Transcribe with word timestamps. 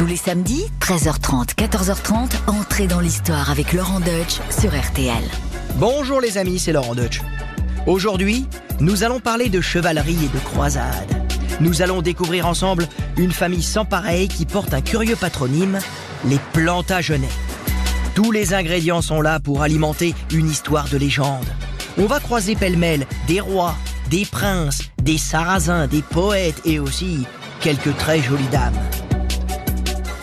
Tous 0.00 0.06
les 0.06 0.16
samedis, 0.16 0.64
13h30, 0.80 1.56
14h30, 1.56 2.30
entrez 2.46 2.86
dans 2.86 3.00
l'histoire 3.00 3.50
avec 3.50 3.74
Laurent 3.74 4.00
Deutsch 4.00 4.40
sur 4.48 4.70
RTL. 4.70 5.22
Bonjour 5.74 6.22
les 6.22 6.38
amis, 6.38 6.58
c'est 6.58 6.72
Laurent 6.72 6.94
Deutsch. 6.94 7.20
Aujourd'hui, 7.86 8.46
nous 8.80 9.04
allons 9.04 9.20
parler 9.20 9.50
de 9.50 9.60
chevalerie 9.60 10.16
et 10.24 10.34
de 10.34 10.42
croisade. 10.42 11.28
Nous 11.60 11.82
allons 11.82 12.00
découvrir 12.00 12.46
ensemble 12.46 12.88
une 13.18 13.30
famille 13.30 13.62
sans 13.62 13.84
pareil 13.84 14.28
qui 14.28 14.46
porte 14.46 14.72
un 14.72 14.80
curieux 14.80 15.16
patronyme, 15.16 15.78
les 16.24 16.38
Plantagenets. 16.54 17.28
Tous 18.14 18.32
les 18.32 18.54
ingrédients 18.54 19.02
sont 19.02 19.20
là 19.20 19.38
pour 19.38 19.60
alimenter 19.60 20.14
une 20.32 20.48
histoire 20.48 20.88
de 20.88 20.96
légende. 20.96 21.44
On 21.98 22.06
va 22.06 22.20
croiser 22.20 22.56
pêle-mêle 22.56 23.06
des 23.26 23.40
rois, 23.40 23.76
des 24.08 24.24
princes, 24.24 24.80
des 25.02 25.18
sarrasins, 25.18 25.88
des 25.88 26.00
poètes 26.00 26.62
et 26.64 26.78
aussi 26.78 27.26
quelques 27.60 27.94
très 27.98 28.22
jolies 28.22 28.48
dames. 28.50 28.80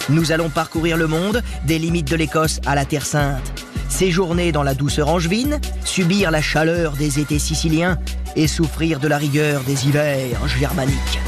Nous 0.10 0.32
allons 0.32 0.50
parcourir 0.50 0.96
le 0.96 1.08
monde, 1.08 1.44
des 1.66 1.80
limites 1.80 2.10
de 2.10 2.16
l'Écosse 2.16 2.62
à 2.66 2.76
la 2.76 2.86
Terre 2.86 3.06
Sainte, 3.06 3.66
séjourner 3.90 4.54
dans 4.54 4.64
la 4.64 4.74
douceur 4.74 5.10
angevine, 5.10 5.60
subir 5.84 6.32
la 6.32 6.42
chaleur 6.42 6.94
des 6.94 7.20
étés 7.20 7.40
siciliens 7.40 7.98
et 8.38 8.48
souffrir 8.48 9.02
de 9.02 9.08
la 9.10 9.18
rigueur 9.18 9.62
des 9.64 9.86
hivers 9.86 10.48
germaniques. 10.48 11.20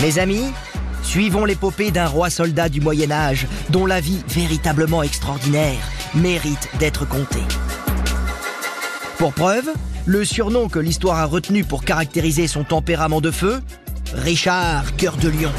Mes 0.00 0.20
amis, 0.20 0.52
suivons 1.02 1.44
l'épopée 1.44 1.90
d'un 1.90 2.06
roi 2.06 2.30
soldat 2.30 2.68
du 2.68 2.80
Moyen 2.80 3.10
Âge 3.10 3.48
dont 3.70 3.84
la 3.84 4.00
vie 4.00 4.22
véritablement 4.28 5.02
extraordinaire 5.02 5.90
mérite 6.14 6.68
d'être 6.78 7.06
contée. 7.06 7.42
Pour 9.18 9.32
preuve, 9.32 9.68
le 10.06 10.24
surnom 10.24 10.68
que 10.68 10.78
l'histoire 10.78 11.18
a 11.18 11.24
retenu 11.24 11.64
pour 11.64 11.84
caractériser 11.84 12.46
son 12.46 12.62
tempérament 12.62 13.20
de 13.20 13.32
feu, 13.32 13.60
Richard 14.14 14.96
Cœur 14.96 15.16
de 15.16 15.28
Lion. 15.28 15.52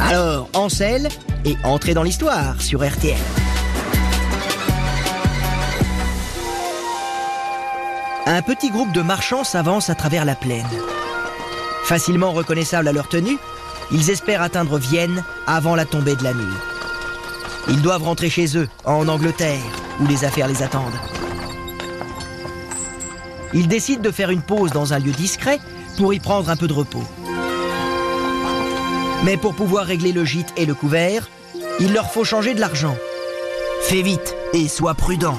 Alors, 0.00 0.48
Ansel 0.54 1.08
et 1.44 1.56
entrez 1.64 1.94
dans 1.94 2.02
l'histoire 2.02 2.60
sur 2.60 2.86
RTL. 2.86 3.16
Un 8.26 8.42
petit 8.42 8.70
groupe 8.70 8.92
de 8.92 9.02
marchands 9.02 9.44
s'avance 9.44 9.90
à 9.90 9.94
travers 9.94 10.24
la 10.24 10.34
plaine. 10.34 10.66
Facilement 11.84 12.32
reconnaissables 12.32 12.88
à 12.88 12.92
leur 12.92 13.08
tenue, 13.08 13.38
ils 13.92 14.10
espèrent 14.10 14.42
atteindre 14.42 14.78
Vienne 14.78 15.24
avant 15.46 15.74
la 15.74 15.84
tombée 15.84 16.16
de 16.16 16.24
la 16.24 16.32
nuit. 16.32 16.56
Ils 17.68 17.82
doivent 17.82 18.04
rentrer 18.04 18.30
chez 18.30 18.56
eux, 18.56 18.68
en 18.84 19.08
Angleterre, 19.08 19.60
où 20.00 20.06
les 20.06 20.24
affaires 20.24 20.48
les 20.48 20.62
attendent. 20.62 20.98
Ils 23.52 23.68
décident 23.68 24.02
de 24.02 24.10
faire 24.10 24.30
une 24.30 24.42
pause 24.42 24.70
dans 24.70 24.92
un 24.92 24.98
lieu 24.98 25.12
discret 25.12 25.58
pour 25.96 26.14
y 26.14 26.20
prendre 26.20 26.48
un 26.50 26.56
peu 26.56 26.68
de 26.68 26.72
repos. 26.72 27.04
Mais 29.24 29.36
pour 29.36 29.54
pouvoir 29.54 29.84
régler 29.84 30.12
le 30.12 30.24
gîte 30.24 30.52
et 30.56 30.66
le 30.66 30.74
couvert, 30.74 31.28
il 31.78 31.92
leur 31.92 32.10
faut 32.10 32.24
changer 32.24 32.54
de 32.54 32.60
l'argent. 32.60 32.96
Fais 33.82 34.02
vite 34.02 34.34
et 34.54 34.66
sois 34.68 34.94
prudent, 34.94 35.38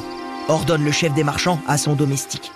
ordonne 0.49 0.83
le 0.83 0.91
chef 0.91 1.13
des 1.13 1.23
marchands 1.23 1.59
à 1.67 1.77
son 1.77 1.93
domestique. 1.93 2.51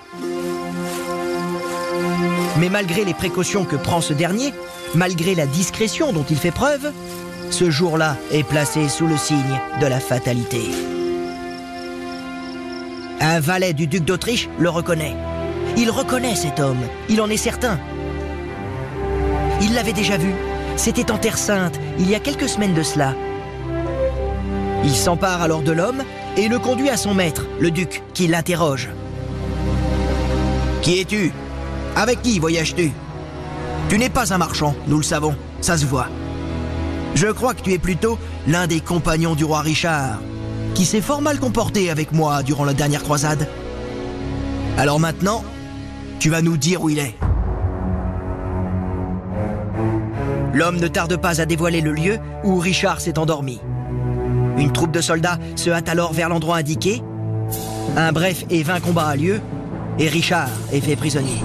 Mais 2.58 2.70
malgré 2.70 3.04
les 3.04 3.14
précautions 3.14 3.66
que 3.66 3.76
prend 3.76 4.02
ce 4.02 4.14
dernier, 4.14 4.54
malgré 4.94 5.36
la 5.36 5.46
discrétion 5.46 6.14
dont 6.14 6.26
il 6.30 6.38
fait 6.38 6.52
preuve, 6.52 6.92
ce 7.50 7.70
jour-là 7.70 8.18
est 8.32 8.44
placé 8.44 8.88
sous 8.88 9.08
le 9.08 9.18
signe 9.18 9.60
de 9.82 9.88
la 9.88 10.00
fatalité. 10.00 10.62
Un 13.20 13.40
valet 13.40 13.74
du 13.74 13.88
duc 13.88 14.04
d'Autriche 14.06 14.50
le 14.60 14.70
reconnaît. 14.70 15.16
Il 15.78 15.90
reconnaît 15.90 16.36
cet 16.36 16.60
homme, 16.60 16.82
il 17.10 17.20
en 17.22 17.30
est 17.30 17.38
certain. 17.38 17.80
Il 19.62 19.74
l'avait 19.74 19.94
déjà 19.94 20.18
vu, 20.18 20.34
c'était 20.76 21.12
en 21.12 21.18
Terre 21.18 21.38
Sainte, 21.38 21.80
il 22.00 22.10
y 22.10 22.16
a 22.16 22.20
quelques 22.20 22.50
semaines 22.50 22.74
de 22.74 22.84
cela. 22.84 23.14
Il 24.84 24.96
s'empare 24.96 25.42
alors 25.42 25.62
de 25.62 25.72
l'homme 25.72 26.04
et 26.38 26.48
le 26.48 26.60
conduit 26.60 26.90
à 26.90 26.98
son 26.98 27.14
maître, 27.14 27.46
le 27.60 27.72
duc, 27.72 28.04
qui 28.14 28.28
l'interroge. 28.28 28.90
Qui 30.82 31.00
es-tu? 31.00 31.32
Avec 31.96 32.22
qui 32.22 32.40
voyages-tu? 32.40 32.92
Tu 33.90 33.98
n'es 33.98 34.10
pas 34.10 34.34
un 34.34 34.38
marchand, 34.38 34.76
nous 34.88 34.98
le 34.98 35.04
savons, 35.04 35.36
ça 35.62 35.78
se 35.78 35.86
voit. 35.86 36.08
Je 37.16 37.28
crois 37.28 37.54
que 37.54 37.62
tu 37.62 37.72
es 37.74 37.78
plutôt 37.78 38.20
l'un 38.48 38.68
des 38.68 38.82
compagnons 38.82 39.36
du 39.36 39.46
roi 39.46 39.62
Richard, 39.62 40.20
qui 40.74 40.86
s'est 40.86 41.02
fort 41.02 41.22
mal 41.22 41.40
comporté 41.40 41.90
avec 41.90 42.12
moi 42.12 42.44
durant 42.44 42.66
la 42.66 42.74
dernière 42.74 43.04
croisade. 43.04 43.48
Alors 44.78 45.00
maintenant, 45.00 45.44
tu 46.20 46.30
vas 46.30 46.42
nous 46.42 46.58
dire 46.58 46.84
où 46.84 46.90
il 46.90 47.00
est. 47.00 47.16
L'homme 50.56 50.80
ne 50.80 50.88
tarde 50.88 51.18
pas 51.18 51.42
à 51.42 51.46
dévoiler 51.46 51.82
le 51.82 51.92
lieu 51.92 52.18
où 52.46 52.58
Richard 52.60 53.02
s'est 53.02 53.20
endormi. 53.20 53.60
Une 54.58 54.72
troupe 54.72 54.92
de 54.92 55.02
soldats 55.02 55.38
se 55.58 55.70
hâte 55.70 55.90
alors 55.90 56.14
vers 56.14 56.30
l'endroit 56.30 56.56
indiqué. 56.56 57.04
Un 57.98 58.14
bref 58.14 58.46
et 58.50 58.64
vain 58.64 58.80
combat 58.80 59.08
a 59.08 59.18
lieu 59.18 59.42
et 60.00 60.08
Richard 60.08 60.48
est 60.72 60.80
fait 60.80 60.96
prisonnier. 60.96 61.44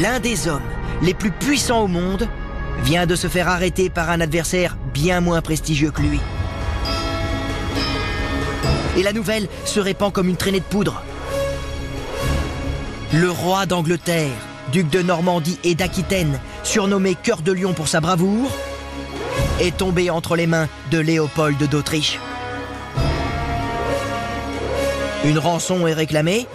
L'un 0.00 0.20
des 0.20 0.46
hommes 0.46 0.62
les 1.02 1.14
plus 1.14 1.32
puissants 1.32 1.82
au 1.82 1.88
monde 1.88 2.28
vient 2.84 3.06
de 3.06 3.16
se 3.16 3.26
faire 3.26 3.48
arrêter 3.48 3.90
par 3.90 4.08
un 4.08 4.20
adversaire 4.20 4.76
bien 4.94 5.20
moins 5.20 5.42
prestigieux 5.42 5.90
que 5.90 6.02
lui. 6.02 6.20
Et 8.96 9.02
la 9.02 9.12
nouvelle 9.12 9.48
se 9.64 9.80
répand 9.80 10.12
comme 10.12 10.28
une 10.28 10.36
traînée 10.36 10.60
de 10.60 10.64
poudre. 10.64 11.02
Le 13.12 13.28
roi 13.32 13.66
d'Angleterre, 13.66 14.30
duc 14.70 14.88
de 14.90 15.02
Normandie 15.02 15.58
et 15.64 15.74
d'Aquitaine, 15.74 16.38
surnommé 16.62 17.14
Cœur 17.14 17.42
de 17.42 17.52
Lion 17.52 17.72
pour 17.72 17.88
sa 17.88 18.00
bravoure, 18.00 18.50
est 19.60 19.76
tombé 19.76 20.10
entre 20.10 20.36
les 20.36 20.46
mains 20.46 20.68
de 20.90 20.98
Léopold 20.98 21.62
d'Autriche. 21.68 22.18
Une 25.24 25.38
rançon 25.38 25.86
est 25.86 25.92
réclamée. 25.92 26.46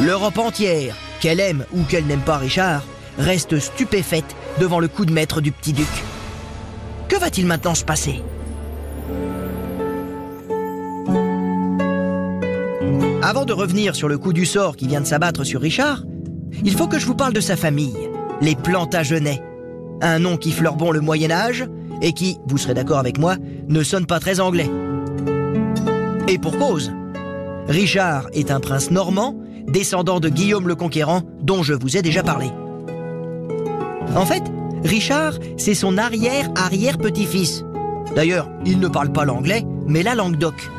L'Europe 0.00 0.38
entière, 0.38 0.96
qu'elle 1.20 1.38
aime 1.38 1.64
ou 1.72 1.82
qu'elle 1.84 2.06
n'aime 2.06 2.20
pas 2.20 2.38
Richard, 2.38 2.82
reste 3.18 3.60
stupéfaite 3.60 4.34
devant 4.58 4.80
le 4.80 4.88
coup 4.88 5.04
de 5.04 5.12
maître 5.12 5.40
du 5.40 5.52
petit 5.52 5.72
duc. 5.72 5.86
Que 7.08 7.16
va-t-il 7.16 7.46
maintenant 7.46 7.74
se 7.74 7.84
passer? 7.84 8.22
Avant 13.22 13.44
de 13.44 13.52
revenir 13.52 13.94
sur 13.94 14.08
le 14.08 14.18
coup 14.18 14.32
du 14.32 14.44
sort 14.44 14.76
qui 14.76 14.88
vient 14.88 15.00
de 15.00 15.06
s'abattre 15.06 15.44
sur 15.44 15.60
Richard, 15.60 16.02
il 16.64 16.76
faut 16.76 16.86
que 16.86 16.98
je 16.98 17.06
vous 17.06 17.14
parle 17.14 17.32
de 17.32 17.40
sa 17.40 17.56
famille, 17.56 17.96
les 18.40 18.54
Plantagenets. 18.54 19.42
Un 20.00 20.18
nom 20.18 20.36
qui 20.36 20.52
fleure 20.52 20.76
bon 20.76 20.90
le 20.90 21.00
Moyen 21.00 21.30
Âge 21.30 21.66
et 22.00 22.12
qui, 22.12 22.38
vous 22.46 22.58
serez 22.58 22.74
d'accord 22.74 22.98
avec 22.98 23.18
moi, 23.18 23.36
ne 23.68 23.82
sonne 23.82 24.06
pas 24.06 24.20
très 24.20 24.40
anglais. 24.40 24.70
Et 26.28 26.38
pour 26.38 26.56
cause. 26.58 26.92
Richard 27.68 28.26
est 28.32 28.50
un 28.50 28.60
prince 28.60 28.90
normand, 28.90 29.36
descendant 29.68 30.18
de 30.18 30.28
Guillaume 30.28 30.66
le 30.66 30.74
Conquérant, 30.74 31.22
dont 31.40 31.62
je 31.62 31.74
vous 31.74 31.96
ai 31.96 32.02
déjà 32.02 32.22
parlé. 32.22 32.50
En 34.16 34.26
fait, 34.26 34.42
Richard, 34.84 35.34
c'est 35.56 35.74
son 35.74 35.96
arrière-arrière-petit-fils. 35.96 37.64
D'ailleurs, 38.16 38.48
il 38.66 38.80
ne 38.80 38.88
parle 38.88 39.12
pas 39.12 39.24
l'anglais, 39.24 39.64
mais 39.86 40.02
la 40.02 40.14
langue 40.14 40.36
d'oc. 40.36 40.70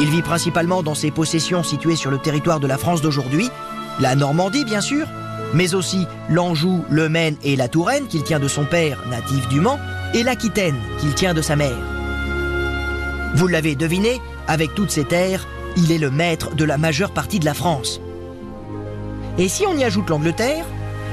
Il 0.00 0.10
vit 0.10 0.22
principalement 0.22 0.82
dans 0.82 0.96
ses 0.96 1.12
possessions 1.12 1.62
situées 1.62 1.96
sur 1.96 2.10
le 2.10 2.18
territoire 2.18 2.58
de 2.58 2.66
la 2.66 2.76
France 2.76 3.00
d'aujourd'hui, 3.00 3.48
la 4.00 4.14
Normandie 4.14 4.64
bien 4.64 4.80
sûr, 4.80 5.06
mais 5.52 5.74
aussi 5.74 6.06
l'Anjou, 6.28 6.84
le 6.90 7.08
Maine 7.08 7.36
et 7.42 7.56
la 7.56 7.68
Touraine 7.68 8.06
qu'il 8.06 8.24
tient 8.24 8.40
de 8.40 8.48
son 8.48 8.64
père, 8.64 9.02
natif 9.08 9.48
du 9.48 9.60
Mans, 9.60 9.78
et 10.14 10.22
l'Aquitaine 10.22 10.76
qu'il 11.00 11.14
tient 11.14 11.34
de 11.34 11.42
sa 11.42 11.56
mère. 11.56 11.76
Vous 13.34 13.48
l'avez 13.48 13.74
deviné, 13.74 14.20
avec 14.46 14.74
toutes 14.74 14.90
ces 14.90 15.04
terres, 15.04 15.46
il 15.76 15.90
est 15.90 15.98
le 15.98 16.10
maître 16.10 16.54
de 16.54 16.64
la 16.64 16.78
majeure 16.78 17.12
partie 17.12 17.40
de 17.40 17.44
la 17.44 17.54
France. 17.54 18.00
Et 19.38 19.48
si 19.48 19.66
on 19.66 19.76
y 19.76 19.84
ajoute 19.84 20.10
l'Angleterre, 20.10 20.64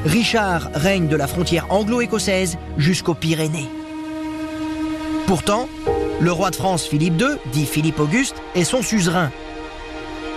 Richard 0.05 0.69
règne 0.73 1.07
de 1.07 1.15
la 1.15 1.27
frontière 1.27 1.67
anglo-écossaise 1.69 2.57
jusqu'aux 2.77 3.13
Pyrénées. 3.13 3.69
Pourtant, 5.27 5.67
le 6.19 6.31
roi 6.31 6.51
de 6.51 6.55
France 6.55 6.85
Philippe 6.85 7.19
II, 7.19 7.37
dit 7.53 7.65
Philippe 7.65 7.99
Auguste, 7.99 8.35
est 8.53 8.63
son 8.63 8.81
suzerain. 8.81 9.31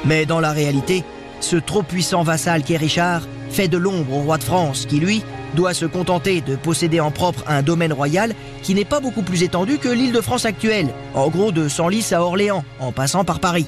Mais 0.05 0.25
dans 0.25 0.40
la 0.40 0.52
réalité, 0.52 1.05
ce 1.44 1.56
trop 1.56 1.82
puissant 1.82 2.23
vassal 2.23 2.62
qu'est 2.62 2.79
Richard 2.79 3.23
fait 3.50 3.69
de 3.69 3.76
l'ombre 3.76 4.14
au 4.14 4.23
roi 4.23 4.38
de 4.38 4.44
France 4.44 4.87
qui, 4.87 4.99
lui, 4.99 5.23
doit 5.55 5.75
se 5.75 5.85
contenter 5.85 6.41
de 6.41 6.56
posséder 6.56 7.00
en 7.00 7.11
propre 7.11 7.44
un 7.46 7.62
domaine 7.62 7.93
royal 7.93 8.35
qui 8.62 8.75
n'est 8.75 8.85
pas 8.85 8.99
beaucoup 8.99 9.23
plus 9.23 9.43
étendu 9.43 9.79
que 9.79 9.88
l'île 9.88 10.12
de 10.12 10.20
France 10.20 10.46
actuelle, 10.46 10.88
en 11.14 11.29
gros 11.29 11.52
de 11.52 11.69
Senlis 11.69 12.12
à 12.12 12.23
Orléans, 12.23 12.64
en 12.81 12.93
passant 12.93 13.25
par 13.25 13.41
Paris. 13.41 13.67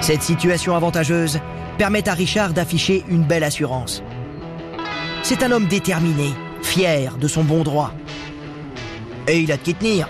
Cette 0.00 0.22
situation 0.22 0.74
avantageuse 0.74 1.40
permet 1.78 2.08
à 2.08 2.14
Richard 2.14 2.52
d'afficher 2.52 3.04
une 3.08 3.24
belle 3.24 3.44
assurance. 3.44 4.02
C'est 5.22 5.42
un 5.42 5.50
homme 5.50 5.66
déterminé, 5.66 6.30
fier 6.62 7.16
de 7.18 7.28
son 7.28 7.44
bon 7.44 7.62
droit. 7.62 7.92
Et 9.28 9.40
il 9.40 9.52
a 9.52 9.56
de 9.56 9.62
qui 9.62 9.74
tenir. 9.74 10.08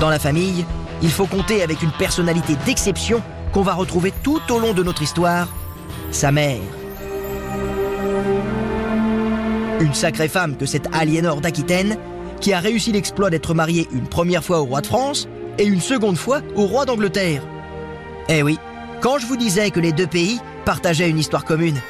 Dans 0.00 0.10
la 0.10 0.18
famille, 0.18 0.64
il 1.02 1.10
faut 1.10 1.26
compter 1.26 1.62
avec 1.62 1.82
une 1.82 1.92
personnalité 1.92 2.56
d'exception 2.66 3.22
qu'on 3.54 3.62
va 3.62 3.74
retrouver 3.74 4.12
tout 4.24 4.42
au 4.50 4.58
long 4.58 4.74
de 4.74 4.82
notre 4.82 5.02
histoire, 5.02 5.48
sa 6.10 6.32
mère. 6.32 6.58
Une 9.80 9.94
sacrée 9.94 10.28
femme 10.28 10.56
que 10.56 10.66
cette 10.66 10.88
Aliénor 10.92 11.40
d'Aquitaine, 11.40 11.96
qui 12.40 12.52
a 12.52 12.58
réussi 12.58 12.90
l'exploit 12.90 13.30
d'être 13.30 13.54
mariée 13.54 13.86
une 13.92 14.08
première 14.08 14.42
fois 14.42 14.60
au 14.60 14.64
roi 14.64 14.80
de 14.80 14.88
France 14.88 15.28
et 15.58 15.64
une 15.64 15.80
seconde 15.80 16.16
fois 16.16 16.40
au 16.56 16.66
roi 16.66 16.84
d'Angleterre. 16.84 17.46
Eh 18.28 18.42
oui, 18.42 18.58
quand 19.00 19.18
je 19.18 19.26
vous 19.26 19.36
disais 19.36 19.70
que 19.70 19.80
les 19.80 19.92
deux 19.92 20.08
pays 20.08 20.40
partageaient 20.64 21.08
une 21.08 21.18
histoire 21.18 21.44
commune. 21.44 21.80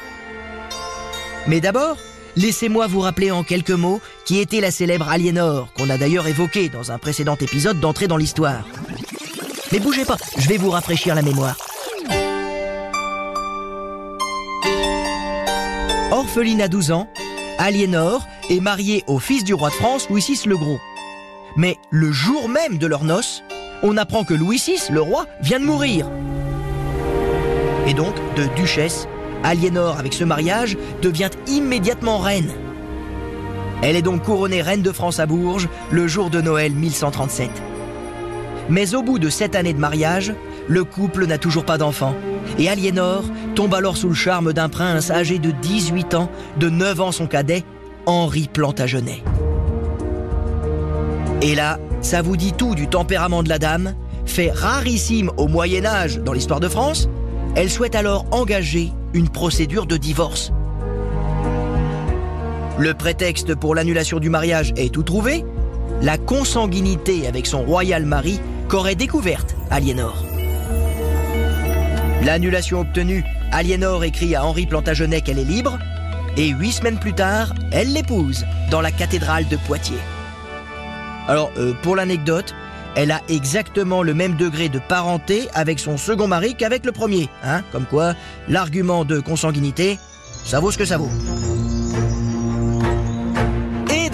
Mais 1.47 1.61
d'abord, 1.61 1.97
laissez-moi 2.35 2.85
vous 2.85 2.99
rappeler 2.99 3.31
en 3.31 3.43
quelques 3.43 3.71
mots 3.71 4.01
qui 4.23 4.39
était 4.39 4.61
la 4.61 4.69
célèbre 4.69 5.09
Aliénor, 5.09 5.73
qu'on 5.73 5.89
a 5.89 5.97
d'ailleurs 5.97 6.27
évoquée 6.27 6.69
dans 6.69 6.91
un 6.91 6.99
précédent 6.99 7.37
épisode 7.41 7.79
d'entrée 7.79 8.07
dans 8.07 8.17
l'histoire. 8.17 8.65
Mais 9.71 9.79
bougez 9.79 10.05
pas, 10.05 10.17
je 10.37 10.47
vais 10.47 10.57
vous 10.57 10.69
rafraîchir 10.69 11.15
la 11.15 11.21
mémoire. 11.21 11.57
Orpheline 16.11 16.61
à 16.61 16.67
12 16.67 16.91
ans, 16.91 17.07
Aliénor 17.57 18.25
est 18.49 18.59
mariée 18.59 19.03
au 19.07 19.19
fils 19.19 19.43
du 19.43 19.53
roi 19.53 19.69
de 19.69 19.75
France, 19.75 20.07
Louis 20.09 20.25
VI 20.27 20.47
le 20.47 20.57
Gros. 20.57 20.79
Mais 21.57 21.77
le 21.89 22.11
jour 22.11 22.47
même 22.47 22.77
de 22.77 22.87
leurs 22.87 23.03
noces, 23.03 23.43
on 23.81 23.97
apprend 23.97 24.23
que 24.23 24.33
Louis 24.33 24.61
VI, 24.65 24.91
le 24.91 25.01
roi, 25.01 25.25
vient 25.41 25.59
de 25.59 25.65
mourir. 25.65 26.09
Et 27.87 27.93
donc, 27.93 28.15
de 28.35 28.45
duchesse, 28.55 29.07
Aliénor, 29.43 29.97
avec 29.99 30.13
ce 30.13 30.23
mariage, 30.23 30.77
devient 31.01 31.29
immédiatement 31.47 32.19
reine. 32.19 32.51
Elle 33.81 33.95
est 33.95 34.01
donc 34.01 34.23
couronnée 34.23 34.61
reine 34.61 34.81
de 34.81 34.91
France 34.91 35.19
à 35.19 35.25
Bourges 35.25 35.69
le 35.91 36.07
jour 36.07 36.29
de 36.29 36.41
Noël 36.41 36.73
1137. 36.73 37.49
Mais 38.69 38.95
au 38.95 39.03
bout 39.03 39.19
de 39.19 39.29
sept 39.29 39.55
années 39.55 39.73
de 39.73 39.79
mariage, 39.79 40.33
le 40.67 40.83
couple 40.83 41.25
n'a 41.27 41.37
toujours 41.37 41.65
pas 41.65 41.77
d'enfant. 41.77 42.15
Et 42.57 42.69
Aliénor 42.69 43.23
tombe 43.53 43.73
alors 43.73 43.97
sous 43.97 44.09
le 44.09 44.15
charme 44.15 44.53
d'un 44.53 44.69
prince 44.69 45.11
âgé 45.11 45.39
de 45.39 45.51
18 45.51 46.15
ans, 46.15 46.29
de 46.57 46.69
9 46.69 47.01
ans 47.01 47.11
son 47.11 47.27
cadet, 47.27 47.63
Henri 48.05 48.49
Plantagenet. 48.51 49.23
Et 51.41 51.53
là, 51.53 51.79
ça 52.01 52.21
vous 52.21 52.37
dit 52.37 52.53
tout 52.53 52.75
du 52.75 52.87
tempérament 52.87 53.43
de 53.43 53.49
la 53.49 53.59
dame, 53.59 53.93
fait 54.25 54.51
rarissime 54.51 55.31
au 55.37 55.47
Moyen 55.47 55.85
Âge 55.85 56.19
dans 56.19 56.33
l'histoire 56.33 56.59
de 56.59 56.69
France, 56.69 57.07
elle 57.55 57.69
souhaite 57.69 57.95
alors 57.95 58.25
engager 58.31 58.91
une 59.13 59.29
procédure 59.29 59.85
de 59.85 59.97
divorce. 59.97 60.51
Le 62.77 62.93
prétexte 62.93 63.55
pour 63.55 63.75
l'annulation 63.75 64.19
du 64.19 64.29
mariage 64.29 64.73
est 64.75 64.93
tout 64.93 65.03
trouvé, 65.03 65.45
la 66.01 66.17
consanguinité 66.17 67.27
avec 67.27 67.45
son 67.45 67.63
royal 67.63 68.05
mari 68.05 68.39
qu'aurait 68.67 68.95
découverte 68.95 69.55
Aliénor. 69.69 70.23
L'annulation 72.23 72.81
obtenue, 72.81 73.23
Aliénor 73.51 74.03
écrit 74.03 74.35
à 74.35 74.43
Henri 74.43 74.65
Plantagenet 74.65 75.21
qu'elle 75.21 75.39
est 75.39 75.43
libre, 75.43 75.77
et 76.37 76.49
huit 76.49 76.73
semaines 76.73 76.99
plus 76.99 77.13
tard, 77.13 77.53
elle 77.71 77.93
l'épouse 77.93 78.45
dans 78.71 78.81
la 78.81 78.91
cathédrale 78.91 79.47
de 79.47 79.57
Poitiers. 79.57 79.99
Alors, 81.27 81.51
euh, 81.57 81.73
pour 81.81 81.95
l'anecdote, 81.95 82.53
elle 82.95 83.11
a 83.11 83.21
exactement 83.29 84.03
le 84.03 84.13
même 84.13 84.35
degré 84.35 84.69
de 84.69 84.79
parenté 84.79 85.47
avec 85.53 85.79
son 85.79 85.97
second 85.97 86.27
mari 86.27 86.55
qu'avec 86.55 86.85
le 86.85 86.91
premier. 86.91 87.29
Hein 87.43 87.61
Comme 87.71 87.85
quoi, 87.85 88.15
l'argument 88.47 89.05
de 89.05 89.19
consanguinité, 89.19 89.99
ça 90.45 90.59
vaut 90.59 90.71
ce 90.71 90.77
que 90.77 90.85
ça 90.85 90.97
vaut. 90.97 91.09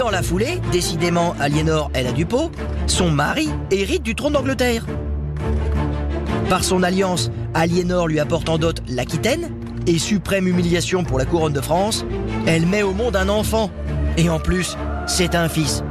Dans 0.02 0.10
la 0.10 0.20
foulée, 0.20 0.60
décidément, 0.72 1.36
Aliénor, 1.38 1.88
elle 1.94 2.08
a 2.08 2.12
du 2.12 2.26
pot, 2.26 2.50
son 2.88 3.08
mari 3.08 3.48
hérite 3.70 4.02
du 4.02 4.16
trône 4.16 4.32
d'Angleterre. 4.32 4.84
Par 6.50 6.64
son 6.64 6.82
alliance, 6.82 7.30
Aliénor 7.54 8.08
lui 8.08 8.18
apporte 8.18 8.48
en 8.48 8.58
dot 8.58 8.82
l'Aquitaine, 8.88 9.52
et 9.86 10.00
suprême 10.00 10.48
humiliation 10.48 11.04
pour 11.04 11.20
la 11.20 11.24
couronne 11.24 11.52
de 11.52 11.60
France, 11.60 12.04
elle 12.48 12.66
met 12.66 12.82
au 12.82 12.92
monde 12.92 13.14
un 13.14 13.28
enfant. 13.28 13.70
Et 14.16 14.28
en 14.28 14.40
plus, 14.40 14.76
c'est 15.06 15.36
un 15.36 15.48
fils. 15.48 15.84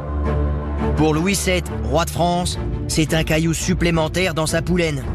Pour 0.98 1.14
Louis 1.14 1.40
VII, 1.46 1.64
roi 1.86 2.04
de 2.04 2.10
France, 2.10 2.60
c'est 2.90 3.14
un 3.14 3.24
caillou 3.24 3.54
supplémentaire 3.54 4.34
dans 4.34 4.46
sa 4.46 4.62
poulaine. 4.62 5.06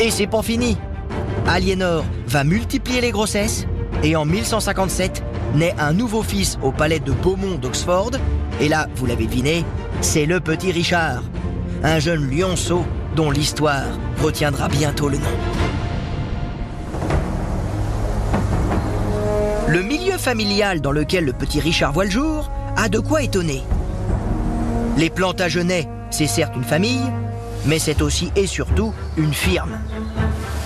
Et 0.00 0.10
c'est 0.10 0.26
pas 0.26 0.42
fini. 0.42 0.76
Aliénor 1.46 2.04
va 2.26 2.42
multiplier 2.42 3.00
les 3.00 3.12
grossesses 3.12 3.64
et 4.02 4.16
en 4.16 4.24
1157 4.24 5.22
naît 5.54 5.74
un 5.78 5.92
nouveau 5.92 6.22
fils 6.22 6.58
au 6.62 6.72
palais 6.72 7.00
de 7.00 7.12
Beaumont 7.12 7.56
d'Oxford. 7.56 8.12
Et 8.60 8.68
là, 8.68 8.86
vous 8.96 9.06
l'avez 9.06 9.26
deviné, 9.26 9.64
c'est 10.00 10.26
le 10.26 10.40
petit 10.40 10.72
Richard, 10.72 11.22
un 11.82 11.98
jeune 11.98 12.28
lionceau 12.30 12.84
dont 13.16 13.30
l'histoire 13.30 13.84
retiendra 14.22 14.68
bientôt 14.68 15.08
le 15.08 15.18
nom. 15.18 15.24
Le 19.68 19.82
milieu 19.82 20.16
familial 20.16 20.80
dans 20.80 20.92
lequel 20.92 21.24
le 21.24 21.32
petit 21.32 21.60
Richard 21.60 21.92
voit 21.92 22.04
le 22.04 22.10
jour 22.10 22.50
a 22.76 22.88
de 22.88 22.98
quoi 22.98 23.22
étonner. 23.22 23.62
Les 24.96 25.10
Plantagenets, 25.10 25.88
c'est 26.10 26.26
certes 26.26 26.56
une 26.56 26.64
famille, 26.64 27.04
mais 27.66 27.78
c'est 27.78 28.00
aussi 28.02 28.32
et 28.34 28.46
surtout 28.46 28.94
une 29.16 29.34
firme. 29.34 29.78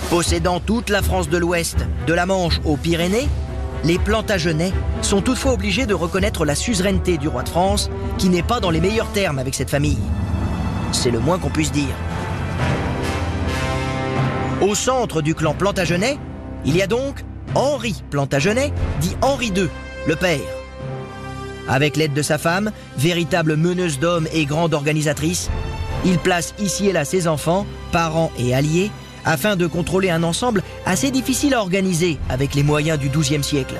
Possédant 0.09 0.59
toute 0.59 0.89
la 0.89 1.01
France 1.01 1.27
de 1.27 1.37
l'Ouest, 1.37 1.85
de 2.07 2.13
la 2.13 2.25
Manche 2.25 2.61
aux 2.65 2.77
Pyrénées, 2.77 3.27
les 3.83 3.99
Plantagenets 3.99 4.73
sont 5.01 5.21
toutefois 5.21 5.53
obligés 5.53 5.85
de 5.85 5.93
reconnaître 5.93 6.45
la 6.45 6.55
suzeraineté 6.55 7.17
du 7.17 7.27
roi 7.27 7.43
de 7.43 7.49
France, 7.49 7.89
qui 8.17 8.29
n'est 8.29 8.43
pas 8.43 8.59
dans 8.59 8.71
les 8.71 8.79
meilleurs 8.79 9.11
termes 9.11 9.39
avec 9.39 9.55
cette 9.55 9.69
famille. 9.69 9.97
C'est 10.91 11.11
le 11.11 11.19
moins 11.19 11.39
qu'on 11.39 11.49
puisse 11.49 11.71
dire. 11.71 11.93
Au 14.61 14.75
centre 14.75 15.21
du 15.21 15.35
clan 15.35 15.53
Plantagenet, 15.53 16.17
il 16.65 16.77
y 16.77 16.81
a 16.81 16.87
donc 16.87 17.25
Henri 17.55 18.03
Plantagenet, 18.09 18.71
dit 19.01 19.15
Henri 19.21 19.47
II, 19.47 19.67
le 20.07 20.15
père. 20.15 20.39
Avec 21.67 21.97
l'aide 21.97 22.13
de 22.13 22.21
sa 22.21 22.37
femme, 22.37 22.71
véritable 22.97 23.57
meneuse 23.57 23.99
d'hommes 23.99 24.27
et 24.33 24.45
grande 24.45 24.73
organisatrice, 24.73 25.49
il 26.05 26.17
place 26.19 26.53
ici 26.59 26.87
et 26.87 26.93
là 26.93 27.05
ses 27.05 27.27
enfants, 27.27 27.65
parents 27.91 28.31
et 28.37 28.53
alliés, 28.53 28.91
afin 29.25 29.55
de 29.55 29.67
contrôler 29.67 30.09
un 30.09 30.23
ensemble 30.23 30.63
assez 30.85 31.11
difficile 31.11 31.53
à 31.53 31.61
organiser 31.61 32.17
avec 32.29 32.55
les 32.55 32.63
moyens 32.63 32.99
du 32.99 33.09
XIIe 33.09 33.43
siècle. 33.43 33.75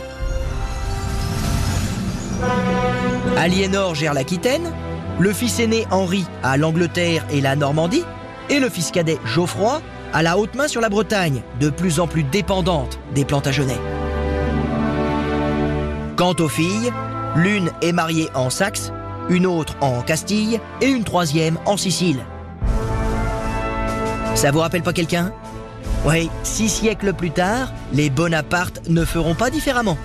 Aliénor 3.37 3.95
gère 3.95 4.13
l'Aquitaine, 4.13 4.71
le 5.19 5.33
fils 5.33 5.59
aîné 5.59 5.85
Henri 5.91 6.25
à 6.43 6.57
l'Angleterre 6.57 7.25
et 7.31 7.41
la 7.41 7.55
Normandie, 7.55 8.03
et 8.49 8.59
le 8.59 8.69
fils 8.69 8.91
cadet 8.91 9.19
Geoffroy 9.25 9.81
à 10.13 10.21
la 10.21 10.37
haute 10.37 10.55
main 10.55 10.67
sur 10.67 10.81
la 10.81 10.89
Bretagne, 10.89 11.41
de 11.59 11.69
plus 11.69 11.99
en 11.99 12.07
plus 12.07 12.23
dépendante 12.23 12.99
des 13.15 13.25
Plantagenets. 13.25 13.79
Quant 16.15 16.35
aux 16.39 16.49
filles, 16.49 16.91
l'une 17.35 17.71
est 17.81 17.91
mariée 17.91 18.29
en 18.35 18.49
Saxe, 18.49 18.91
une 19.29 19.47
autre 19.47 19.75
en 19.81 20.01
Castille 20.01 20.59
et 20.81 20.87
une 20.87 21.03
troisième 21.03 21.57
en 21.65 21.77
Sicile. 21.77 22.19
Ça 24.35 24.51
vous 24.51 24.59
rappelle 24.59 24.83
pas 24.83 24.93
quelqu'un? 24.93 25.31
Oui, 26.05 26.29
six 26.43 26.69
siècles 26.69 27.13
plus 27.13 27.31
tard, 27.31 27.71
les 27.93 28.09
Bonaparte 28.09 28.89
ne 28.89 29.05
feront 29.05 29.35
pas 29.35 29.49
différemment. 29.49 29.97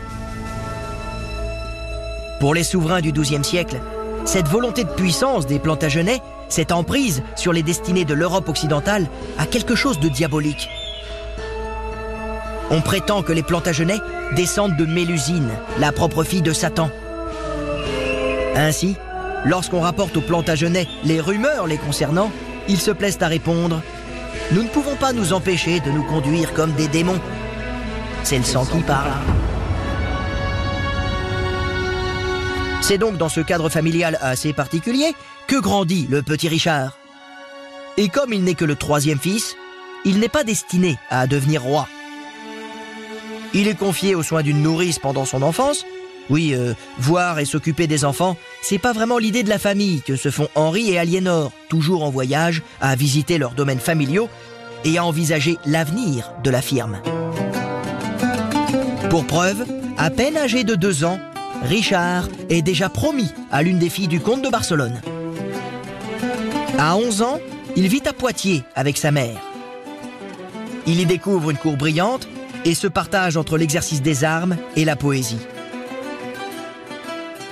Pour 2.41 2.55
les 2.55 2.65
souverains 2.65 3.01
du 3.01 3.13
XIIe 3.13 3.45
siècle, 3.45 3.81
cette 4.25 4.47
volonté 4.47 4.85
de 4.85 4.91
puissance 4.91 5.47
des 5.47 5.59
Plantagenets 5.59 6.21
cette 6.49 6.73
emprise 6.73 7.23
sur 7.37 7.53
les 7.53 7.63
destinées 7.63 8.05
de 8.05 8.15
l'Europe 8.15 8.49
occidentale 8.49 9.07
a 9.39 9.47
quelque 9.47 9.75
chose 9.75 10.01
de 10.01 10.09
diabolique. 10.09 10.69
On 12.71 12.81
prétend 12.81 13.23
que 13.23 13.33
les 13.33 13.43
Plantagenets 13.43 14.01
descendent 14.35 14.77
de 14.77 14.85
Mélusine, 14.85 15.51
la 15.79 15.93
propre 15.93 16.25
fille 16.25 16.43
de 16.43 16.53
Satan. 16.53 16.91
Ainsi, 18.57 18.97
lorsqu'on 19.45 19.81
rapporte 19.81 20.17
aux 20.17 20.23
Plantagenets 20.23 20.89
les 21.05 21.21
rumeurs 21.21 21.67
les 21.67 21.79
concernant, 21.79 22.31
ils 22.69 22.81
se 22.81 22.91
plaisent 22.91 23.19
à 23.21 23.29
répondre 23.29 23.83
Nous 24.53 24.63
ne 24.63 24.69
pouvons 24.69 24.97
pas 24.97 25.13
nous 25.13 25.33
empêcher 25.33 25.81
de 25.81 25.91
nous 25.91 26.05
conduire 26.05 26.53
comme 26.55 26.73
des 26.73 26.89
démons. 26.89 27.21
C'est 28.25 28.39
le 28.39 28.45
sang 28.45 28.65
qui 28.65 28.81
parle. 28.81 29.13
C'est 32.81 32.99
donc 32.99 33.19
dans 33.19 33.29
ce 33.29 33.41
cadre 33.41 33.69
familial 33.69 34.19
assez 34.21 34.53
particulier 34.53 35.15
que 35.47 35.61
grandit 35.61 36.07
le 36.09 36.23
petit 36.23 36.49
Richard. 36.49 36.99
Et 37.97 38.09
comme 38.09 38.33
il 38.33 38.45
n'est 38.45 38.55
que 38.55 38.65
le 38.65 38.77
troisième 38.77 39.19
fils, 39.19 39.57
il 40.05 40.21
n'est 40.21 40.29
pas 40.29 40.45
destiné 40.45 40.97
à 41.11 41.27
devenir 41.27 41.63
roi. 41.63 41.89
Il 43.55 43.67
est 43.69 43.75
confié 43.75 44.15
aux 44.15 44.23
soins 44.23 44.43
d'une 44.43 44.63
nourrice 44.63 44.99
pendant 44.99 45.25
son 45.25 45.43
enfance. 45.43 45.85
Oui, 46.31 46.55
euh, 46.55 46.75
voir 46.99 47.39
et 47.39 47.45
s'occuper 47.45 47.87
des 47.87 48.05
enfants, 48.05 48.37
c'est 48.63 48.79
pas 48.79 48.93
vraiment 48.93 49.19
l'idée 49.19 49.43
de 49.43 49.49
la 49.49 49.59
famille 49.59 50.03
que 50.03 50.17
se 50.17 50.31
font 50.31 50.49
Henri 50.55 50.91
et 50.91 50.99
Aliénor, 50.99 51.53
toujours 51.69 52.05
en 52.05 52.11
voyage, 52.11 52.63
à 52.81 52.97
visiter 52.97 53.39
leurs 53.39 53.53
domaines 53.53 53.81
familiaux 53.81 54.29
et 54.85 54.99
à 54.99 55.05
envisager 55.05 55.59
l'avenir 55.65 56.33
de 56.43 56.51
la 56.51 56.63
firme. 56.63 57.01
Pour 59.11 59.27
preuve, 59.27 59.65
à 59.97 60.11
peine 60.11 60.37
âgé 60.37 60.65
de 60.65 60.75
deux 60.75 61.05
ans, 61.05 61.19
Richard 61.63 62.29
est 62.51 62.63
déjà 62.63 62.89
promis 62.89 63.33
à 63.51 63.63
l'une 63.63 63.79
des 63.79 63.89
filles 63.89 64.09
du 64.09 64.21
comte 64.21 64.43
de 64.43 64.49
Barcelone. 64.49 65.01
À 66.79 66.97
11 66.97 67.23
ans, 67.23 67.41
il 67.77 67.89
vit 67.89 68.03
à 68.07 68.13
Poitiers 68.13 68.63
avec 68.75 68.97
sa 68.97 69.11
mère. 69.11 69.41
Il 70.87 71.01
y 71.01 71.07
découvre 71.07 71.51
une 71.51 71.57
cour 71.57 71.77
brillante 71.77 72.29
et 72.65 72.75
se 72.75 72.87
partage 72.87 73.37
entre 73.37 73.59
l'exercice 73.59 74.03
des 74.03 74.25
armes 74.25 74.57
et 74.77 74.85
la 74.85 74.97
poésie. 74.97 75.39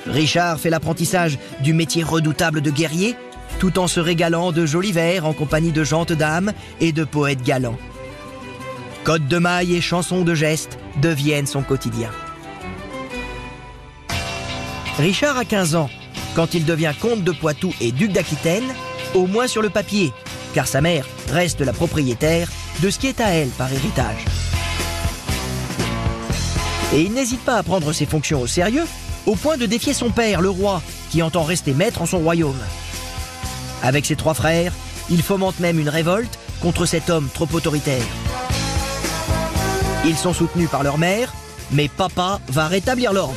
Richard 0.09 0.61
fait 0.61 0.71
l'apprentissage 0.71 1.39
du 1.61 1.73
métier 1.73 2.03
redoutable 2.03 2.61
de 2.61 2.71
guerrier, 2.71 3.17
tout 3.59 3.79
en 3.79 3.87
se 3.87 4.01
régalant 4.01 4.53
de 4.53 4.67
jolis 4.67 4.93
vers 4.93 5.27
en 5.27 5.33
compagnie 5.33 5.73
de 5.73 5.85
gentes 5.85 6.13
dames 6.13 6.53
et 6.81 6.93
de 6.93 7.05
poètes 7.05 7.43
galants. 7.43 7.79
Code 9.05 9.29
de 9.29 9.39
maille 9.39 9.77
et 9.77 9.81
chansons 9.81 10.23
de 10.23 10.35
gestes 10.35 10.79
deviennent 11.01 11.47
son 11.47 11.63
quotidien. 11.63 12.11
Richard 14.99 15.37
a 15.37 15.45
15 15.45 15.75
ans 15.77 15.91
quand 16.35 16.55
il 16.55 16.67
devient 16.67 16.93
comte 17.01 17.25
de 17.25 17.33
Poitou 17.33 17.73
et 17.81 17.93
duc 17.93 18.13
d'Aquitaine, 18.13 18.75
au 19.15 19.27
moins 19.27 19.47
sur 19.47 19.63
le 19.63 19.71
papier, 19.71 20.13
car 20.55 20.67
sa 20.67 20.83
mère 20.83 21.07
reste 21.31 21.63
la 21.63 21.73
propriétaire 21.73 22.51
de 22.83 22.91
ce 22.91 22.99
qui 22.99 23.07
est 23.07 23.21
à 23.21 23.31
elle 23.31 23.49
par 23.49 23.73
héritage. 23.73 24.25
Et 26.93 27.03
il 27.03 27.13
n'hésite 27.13 27.41
pas 27.41 27.57
à 27.57 27.63
prendre 27.63 27.93
ses 27.93 28.07
fonctions 28.07 28.43
au 28.43 28.47
sérieux, 28.47 28.85
au 29.27 29.35
point 29.35 29.57
de 29.57 29.67
défier 29.67 29.93
son 29.93 30.11
père, 30.11 30.41
le 30.41 30.51
roi, 30.51 30.81
qui 31.11 31.23
entend 31.23 31.43
rester 31.43 31.75
maître 31.75 32.03
en 32.03 32.07
son 32.07 32.19
royaume. 32.19 32.61
Avec 33.83 34.07
ses 34.07 34.17
trois 34.17 34.35
frères, 34.35 34.73
il 35.11 35.23
fomente 35.23 35.61
même 35.61 35.79
une 35.79 35.89
révolte 35.89 36.39
contre 36.61 36.87
cet 36.87 37.11
homme 37.11 37.29
trop 37.33 37.49
autoritaire. 37.53 38.05
Ils 40.05 40.17
sont 40.17 40.33
soutenus 40.33 40.71
par 40.71 40.83
leur 40.83 40.99
mère, 40.99 41.35
mais 41.73 41.89
papa 41.89 42.41
va 42.49 42.69
rétablir 42.69 43.13
l'ordre. 43.13 43.35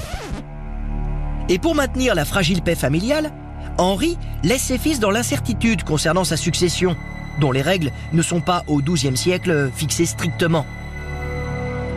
Et 1.50 1.58
pour 1.58 1.74
maintenir 1.74 2.14
la 2.14 2.26
fragile 2.26 2.62
paix 2.62 2.76
familiale, 2.76 3.32
Henri 3.80 4.18
laisse 4.44 4.62
ses 4.62 4.78
fils 4.78 5.00
dans 5.00 5.10
l'incertitude 5.10 5.84
concernant 5.84 6.24
sa 6.24 6.38
succession, 6.38 6.96
dont 7.40 7.52
les 7.52 7.62
règles 7.62 7.92
ne 8.14 8.22
sont 8.22 8.42
pas 8.42 8.64
au 8.68 8.82
XIIe 8.82 9.18
siècle 9.18 9.72
fixées 9.76 10.06
strictement. 10.06 10.66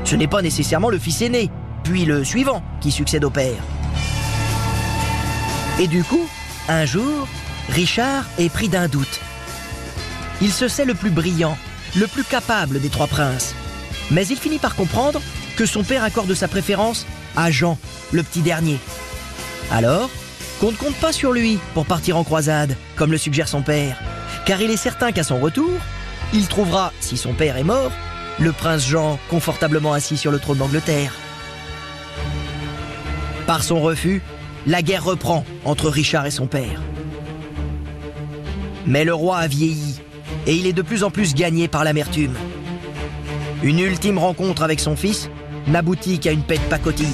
Ce 0.04 0.16
n'est 0.16 0.28
pas 0.28 0.42
nécessairement 0.42 0.88
le 0.88 0.98
fils 0.98 1.20
aîné, 1.22 1.50
puis 1.84 2.04
le 2.04 2.24
suivant, 2.24 2.62
qui 2.80 2.90
succède 2.90 3.24
au 3.24 3.30
père. 3.30 3.62
Et 5.82 5.88
du 5.88 6.04
coup, 6.04 6.28
un 6.68 6.86
jour, 6.86 7.26
Richard 7.68 8.24
est 8.38 8.50
pris 8.50 8.68
d'un 8.68 8.86
doute. 8.86 9.18
Il 10.40 10.52
se 10.52 10.68
sait 10.68 10.84
le 10.84 10.94
plus 10.94 11.10
brillant, 11.10 11.58
le 11.96 12.06
plus 12.06 12.22
capable 12.22 12.80
des 12.80 12.88
trois 12.88 13.08
princes. 13.08 13.52
Mais 14.12 14.24
il 14.28 14.36
finit 14.36 14.60
par 14.60 14.76
comprendre 14.76 15.20
que 15.56 15.66
son 15.66 15.82
père 15.82 16.04
accorde 16.04 16.32
sa 16.34 16.46
préférence 16.46 17.04
à 17.36 17.50
Jean, 17.50 17.78
le 18.12 18.22
petit 18.22 18.42
dernier. 18.42 18.78
Alors, 19.72 20.08
qu'on 20.60 20.70
ne 20.70 20.76
compte 20.76 20.94
pas 20.94 21.12
sur 21.12 21.32
lui 21.32 21.58
pour 21.74 21.84
partir 21.84 22.16
en 22.16 22.22
croisade, 22.22 22.76
comme 22.94 23.10
le 23.10 23.18
suggère 23.18 23.48
son 23.48 23.62
père, 23.62 24.00
car 24.46 24.62
il 24.62 24.70
est 24.70 24.76
certain 24.76 25.10
qu'à 25.10 25.24
son 25.24 25.40
retour, 25.40 25.72
il 26.32 26.46
trouvera, 26.46 26.92
si 27.00 27.16
son 27.16 27.32
père 27.32 27.56
est 27.56 27.64
mort, 27.64 27.90
le 28.38 28.52
prince 28.52 28.86
Jean 28.86 29.18
confortablement 29.28 29.94
assis 29.94 30.16
sur 30.16 30.30
le 30.30 30.38
trône 30.38 30.58
d'Angleterre. 30.58 31.12
Par 33.48 33.64
son 33.64 33.80
refus, 33.80 34.22
la 34.66 34.82
guerre 34.82 35.04
reprend 35.04 35.44
entre 35.64 35.88
Richard 35.88 36.26
et 36.26 36.30
son 36.30 36.46
père. 36.46 36.80
Mais 38.86 39.04
le 39.04 39.14
roi 39.14 39.38
a 39.38 39.46
vieilli 39.46 40.00
et 40.46 40.54
il 40.54 40.66
est 40.66 40.72
de 40.72 40.82
plus 40.82 41.04
en 41.04 41.10
plus 41.10 41.34
gagné 41.34 41.68
par 41.68 41.84
l'amertume. 41.84 42.34
Une 43.62 43.78
ultime 43.78 44.18
rencontre 44.18 44.62
avec 44.62 44.80
son 44.80 44.96
fils 44.96 45.30
n'aboutit 45.68 46.18
qu'à 46.18 46.32
une 46.32 46.42
paix 46.42 46.58
de 46.58 46.68
pacotille. 46.68 47.06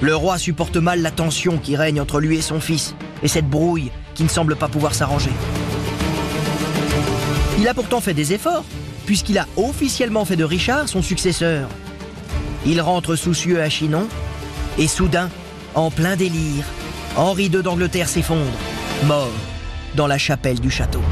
Le 0.00 0.14
roi 0.14 0.38
supporte 0.38 0.76
mal 0.76 1.02
la 1.02 1.10
tension 1.10 1.58
qui 1.58 1.76
règne 1.76 2.00
entre 2.00 2.20
lui 2.20 2.38
et 2.38 2.42
son 2.42 2.60
fils 2.60 2.94
et 3.22 3.28
cette 3.28 3.48
brouille 3.48 3.90
qui 4.14 4.22
ne 4.24 4.28
semble 4.28 4.56
pas 4.56 4.68
pouvoir 4.68 4.94
s'arranger. 4.94 5.30
Il 7.58 7.66
a 7.66 7.74
pourtant 7.74 8.00
fait 8.00 8.14
des 8.14 8.32
efforts, 8.32 8.64
puisqu'il 9.06 9.38
a 9.38 9.46
officiellement 9.56 10.24
fait 10.24 10.36
de 10.36 10.44
Richard 10.44 10.88
son 10.88 11.02
successeur. 11.02 11.68
Il 12.66 12.80
rentre 12.80 13.16
soucieux 13.16 13.60
à 13.60 13.68
Chinon, 13.68 14.06
et 14.78 14.86
soudain, 14.86 15.28
en 15.74 15.90
plein 15.90 16.16
délire, 16.16 16.64
Henri 17.16 17.44
II 17.46 17.62
d'Angleterre 17.62 18.08
s'effondre, 18.08 18.44
mort 19.04 19.30
dans 19.94 20.06
la 20.06 20.18
chapelle 20.18 20.60
du 20.60 20.70
château. 20.70 21.02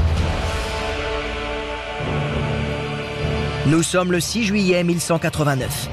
Nous 3.67 3.83
sommes 3.83 4.11
le 4.11 4.19
6 4.19 4.43
juillet 4.45 4.83
1189. 4.83 5.89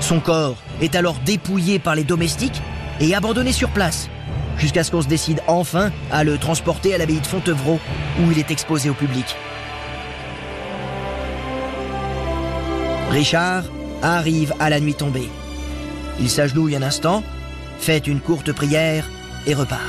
Son 0.00 0.20
corps 0.20 0.56
est 0.80 0.94
alors 0.94 1.16
dépouillé 1.24 1.78
par 1.78 1.94
les 1.94 2.04
domestiques 2.04 2.62
et 3.00 3.14
abandonné 3.14 3.52
sur 3.52 3.70
place, 3.70 4.08
jusqu'à 4.56 4.84
ce 4.84 4.90
qu'on 4.90 5.02
se 5.02 5.08
décide 5.08 5.42
enfin 5.46 5.90
à 6.10 6.24
le 6.24 6.38
transporter 6.38 6.94
à 6.94 6.98
l'abbaye 6.98 7.20
de 7.20 7.26
Fontevraud, 7.26 7.80
où 8.20 8.30
il 8.30 8.38
est 8.38 8.50
exposé 8.50 8.88
au 8.88 8.94
public. 8.94 9.36
Richard 13.10 13.64
arrive 14.02 14.54
à 14.58 14.70
la 14.70 14.80
nuit 14.80 14.94
tombée. 14.94 15.28
Il 16.20 16.30
s'agenouille 16.30 16.76
un 16.76 16.82
instant, 16.82 17.22
fait 17.84 18.06
une 18.06 18.20
courte 18.20 18.50
prière 18.50 19.10
et 19.46 19.52
repart. 19.52 19.82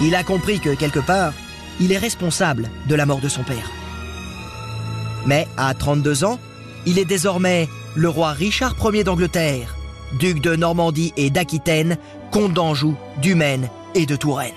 Il 0.00 0.14
a 0.14 0.22
compris 0.22 0.60
que, 0.60 0.72
quelque 0.72 1.00
part, 1.00 1.32
il 1.80 1.90
est 1.90 1.98
responsable 1.98 2.70
de 2.88 2.94
la 2.94 3.06
mort 3.06 3.20
de 3.20 3.28
son 3.28 3.42
père. 3.42 3.72
Mais 5.26 5.48
à 5.56 5.74
32 5.74 6.22
ans, 6.22 6.38
il 6.86 6.96
est 6.96 7.04
désormais 7.04 7.68
le 7.96 8.08
roi 8.08 8.30
Richard 8.30 8.76
Ier 8.84 9.02
d'Angleterre, 9.02 9.74
duc 10.20 10.40
de 10.40 10.54
Normandie 10.54 11.12
et 11.16 11.30
d'Aquitaine, 11.30 11.96
comte 12.30 12.52
d'Anjou, 12.52 12.94
du 13.20 13.34
Maine 13.34 13.68
et 13.96 14.06
de 14.06 14.14
Touraine. 14.14 14.52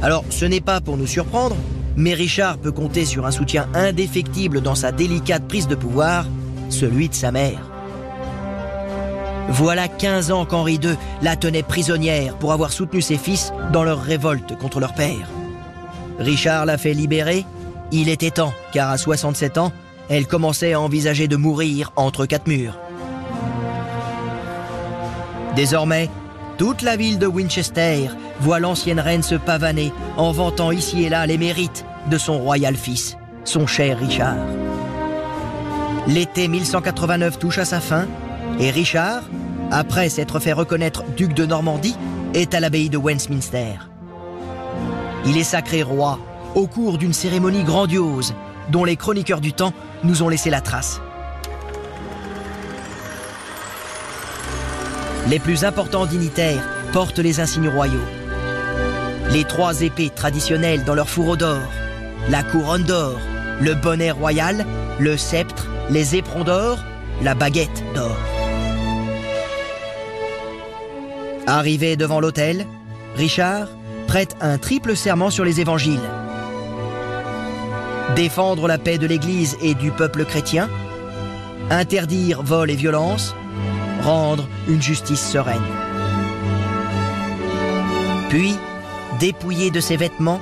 Alors, 0.00 0.24
ce 0.30 0.44
n'est 0.44 0.60
pas 0.60 0.80
pour 0.80 0.96
nous 0.96 1.08
surprendre, 1.08 1.56
mais 1.96 2.14
Richard 2.14 2.58
peut 2.58 2.70
compter 2.70 3.04
sur 3.04 3.26
un 3.26 3.32
soutien 3.32 3.68
indéfectible 3.74 4.60
dans 4.60 4.76
sa 4.76 4.92
délicate 4.92 5.48
prise 5.48 5.66
de 5.66 5.74
pouvoir, 5.74 6.24
celui 6.68 7.08
de 7.08 7.14
sa 7.14 7.32
mère. 7.32 7.69
Voilà 9.50 9.88
15 9.88 10.30
ans 10.30 10.46
qu'Henri 10.46 10.78
II 10.82 10.96
la 11.22 11.36
tenait 11.36 11.64
prisonnière 11.64 12.36
pour 12.36 12.52
avoir 12.52 12.72
soutenu 12.72 13.02
ses 13.02 13.18
fils 13.18 13.52
dans 13.72 13.82
leur 13.82 14.00
révolte 14.00 14.56
contre 14.56 14.78
leur 14.78 14.94
père. 14.94 15.28
Richard 16.18 16.66
l'a 16.66 16.78
fait 16.78 16.94
libérer. 16.94 17.44
Il 17.90 18.08
était 18.08 18.30
temps, 18.30 18.52
car 18.72 18.90
à 18.90 18.96
67 18.96 19.58
ans, 19.58 19.72
elle 20.08 20.26
commençait 20.26 20.74
à 20.74 20.80
envisager 20.80 21.26
de 21.26 21.36
mourir 21.36 21.92
entre 21.96 22.26
quatre 22.26 22.46
murs. 22.46 22.78
Désormais, 25.56 26.08
toute 26.56 26.82
la 26.82 26.96
ville 26.96 27.18
de 27.18 27.26
Winchester 27.26 28.08
voit 28.40 28.60
l'ancienne 28.60 29.00
reine 29.00 29.22
se 29.22 29.34
pavaner 29.34 29.92
en 30.16 30.30
vantant 30.30 30.70
ici 30.70 31.02
et 31.04 31.08
là 31.08 31.26
les 31.26 31.38
mérites 31.38 31.84
de 32.08 32.18
son 32.18 32.38
royal 32.38 32.76
fils, 32.76 33.16
son 33.44 33.66
cher 33.66 33.98
Richard. 33.98 34.36
L'été 36.06 36.46
1189 36.46 37.38
touche 37.38 37.58
à 37.58 37.64
sa 37.64 37.80
fin 37.80 38.06
et 38.58 38.70
Richard, 38.70 39.22
après 39.70 40.08
s'être 40.08 40.40
fait 40.40 40.52
reconnaître 40.52 41.04
duc 41.16 41.34
de 41.34 41.46
Normandie, 41.46 41.96
est 42.34 42.54
à 42.54 42.60
l'abbaye 42.60 42.90
de 42.90 42.98
Westminster. 42.98 43.78
Il 45.26 45.36
est 45.36 45.44
sacré 45.44 45.82
roi 45.82 46.18
au 46.54 46.66
cours 46.66 46.98
d'une 46.98 47.12
cérémonie 47.12 47.64
grandiose 47.64 48.34
dont 48.70 48.84
les 48.84 48.96
chroniqueurs 48.96 49.40
du 49.40 49.52
temps 49.52 49.72
nous 50.04 50.22
ont 50.22 50.28
laissé 50.28 50.50
la 50.50 50.60
trace. 50.60 51.00
Les 55.28 55.38
plus 55.38 55.64
importants 55.64 56.06
dignitaires 56.06 56.62
portent 56.92 57.18
les 57.18 57.40
insignes 57.40 57.68
royaux. 57.68 58.00
Les 59.30 59.44
trois 59.44 59.82
épées 59.82 60.10
traditionnelles 60.10 60.84
dans 60.84 60.94
leur 60.94 61.08
fourreau 61.08 61.36
d'or, 61.36 61.60
la 62.28 62.42
couronne 62.42 62.84
d'or, 62.84 63.16
le 63.60 63.74
bonnet 63.74 64.10
royal, 64.10 64.64
le 64.98 65.16
sceptre, 65.16 65.68
les 65.90 66.16
éperons 66.16 66.44
d'or, 66.44 66.78
la 67.22 67.34
baguette 67.34 67.84
d'or. 67.94 68.16
Arrivé 71.50 71.96
devant 71.96 72.20
l'autel, 72.20 72.64
Richard 73.16 73.66
prête 74.06 74.36
un 74.40 74.56
triple 74.56 74.94
serment 74.94 75.30
sur 75.30 75.44
les 75.44 75.60
évangiles. 75.60 75.98
Défendre 78.14 78.68
la 78.68 78.78
paix 78.78 78.98
de 78.98 79.06
l'Église 79.08 79.56
et 79.60 79.74
du 79.74 79.90
peuple 79.90 80.24
chrétien, 80.24 80.70
interdire 81.68 82.44
vol 82.44 82.70
et 82.70 82.76
violence, 82.76 83.34
rendre 84.04 84.46
une 84.68 84.80
justice 84.80 85.28
sereine. 85.28 85.58
Puis, 88.28 88.54
dépouillé 89.18 89.72
de 89.72 89.80
ses 89.80 89.96
vêtements, 89.96 90.40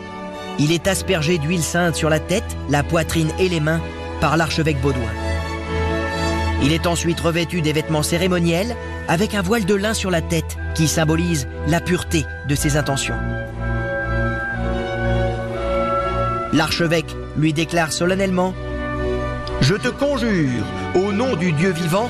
il 0.58 0.72
est 0.72 0.86
aspergé 0.86 1.38
d'huile 1.38 1.62
sainte 1.62 1.94
sur 1.94 2.10
la 2.10 2.20
tête, 2.20 2.54
la 2.68 2.82
poitrine 2.82 3.30
et 3.38 3.48
les 3.48 3.60
mains 3.60 3.80
par 4.20 4.36
l'archevêque 4.36 4.82
Baudouin. 4.82 5.14
Il 6.62 6.70
est 6.70 6.86
ensuite 6.86 7.20
revêtu 7.20 7.62
des 7.62 7.72
vêtements 7.72 8.02
cérémoniels 8.02 8.76
avec 9.08 9.34
un 9.34 9.42
voile 9.42 9.64
de 9.64 9.74
lin 9.74 9.94
sur 9.94 10.10
la 10.10 10.20
tête 10.20 10.56
qui 10.74 10.86
symbolise 10.86 11.48
la 11.66 11.80
pureté 11.80 12.26
de 12.46 12.54
ses 12.54 12.76
intentions. 12.76 13.16
L'archevêque 16.52 17.16
lui 17.36 17.52
déclare 17.52 17.92
solennellement⁇ 17.92 18.50
Je 19.60 19.74
te 19.74 19.88
conjure, 19.88 20.64
au 20.94 21.12
nom 21.12 21.36
du 21.36 21.52
Dieu 21.52 21.70
vivant, 21.70 22.08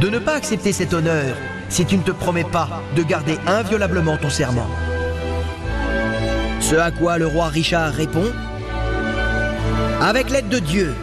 de 0.00 0.08
ne 0.08 0.18
pas 0.18 0.34
accepter 0.34 0.72
cet 0.72 0.92
honneur 0.92 1.36
si 1.68 1.84
tu 1.84 1.96
ne 1.96 2.02
te 2.02 2.10
promets 2.10 2.44
pas 2.44 2.82
de 2.94 3.02
garder 3.02 3.38
inviolablement 3.46 4.16
ton 4.18 4.30
serment. 4.30 4.68
Ce 6.60 6.74
à 6.76 6.90
quoi 6.90 7.18
le 7.18 7.26
roi 7.26 7.48
Richard 7.48 7.92
répond⁇ 7.92 8.24
Avec 10.00 10.30
l'aide 10.30 10.48
de 10.48 10.58
Dieu, 10.58 10.94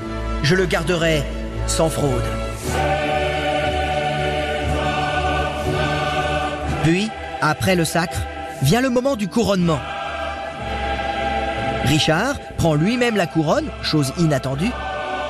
je 0.43 0.55
le 0.55 0.65
garderai 0.65 1.23
sans 1.67 1.89
fraude. 1.89 2.42
Puis, 6.83 7.09
après 7.41 7.75
le 7.75 7.85
sacre, 7.85 8.21
vient 8.61 8.81
le 8.81 8.89
moment 8.89 9.15
du 9.15 9.27
couronnement. 9.27 9.79
Richard 11.85 12.35
prend 12.57 12.75
lui-même 12.75 13.15
la 13.15 13.27
couronne, 13.27 13.69
chose 13.81 14.13
inattendue, 14.17 14.71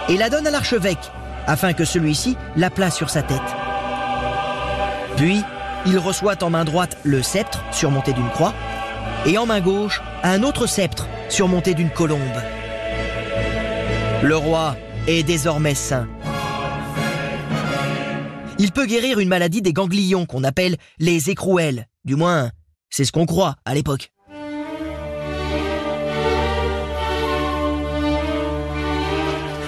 et 0.09 0.17
la 0.17 0.29
donne 0.29 0.47
à 0.47 0.51
l'archevêque, 0.51 1.11
afin 1.47 1.73
que 1.73 1.85
celui-ci 1.85 2.37
la 2.55 2.69
place 2.69 2.95
sur 2.95 3.09
sa 3.09 3.21
tête. 3.21 3.39
Puis, 5.17 5.43
il 5.85 5.97
reçoit 5.99 6.43
en 6.43 6.49
main 6.49 6.65
droite 6.65 6.97
le 7.03 7.21
sceptre 7.21 7.63
surmonté 7.71 8.13
d'une 8.13 8.29
croix, 8.29 8.53
et 9.25 9.37
en 9.37 9.45
main 9.45 9.61
gauche 9.61 10.01
un 10.23 10.43
autre 10.43 10.65
sceptre 10.65 11.07
surmonté 11.29 11.73
d'une 11.73 11.89
colombe. 11.89 12.19
Le 14.23 14.37
roi 14.37 14.75
est 15.07 15.23
désormais 15.23 15.75
saint. 15.75 16.07
Il 18.59 18.71
peut 18.71 18.85
guérir 18.85 19.19
une 19.19 19.29
maladie 19.29 19.61
des 19.61 19.73
ganglions 19.73 20.25
qu'on 20.25 20.43
appelle 20.43 20.77
les 20.99 21.29
écrouelles. 21.29 21.87
Du 22.05 22.15
moins, 22.15 22.51
c'est 22.89 23.05
ce 23.05 23.11
qu'on 23.11 23.25
croit 23.25 23.55
à 23.65 23.73
l'époque. 23.73 24.11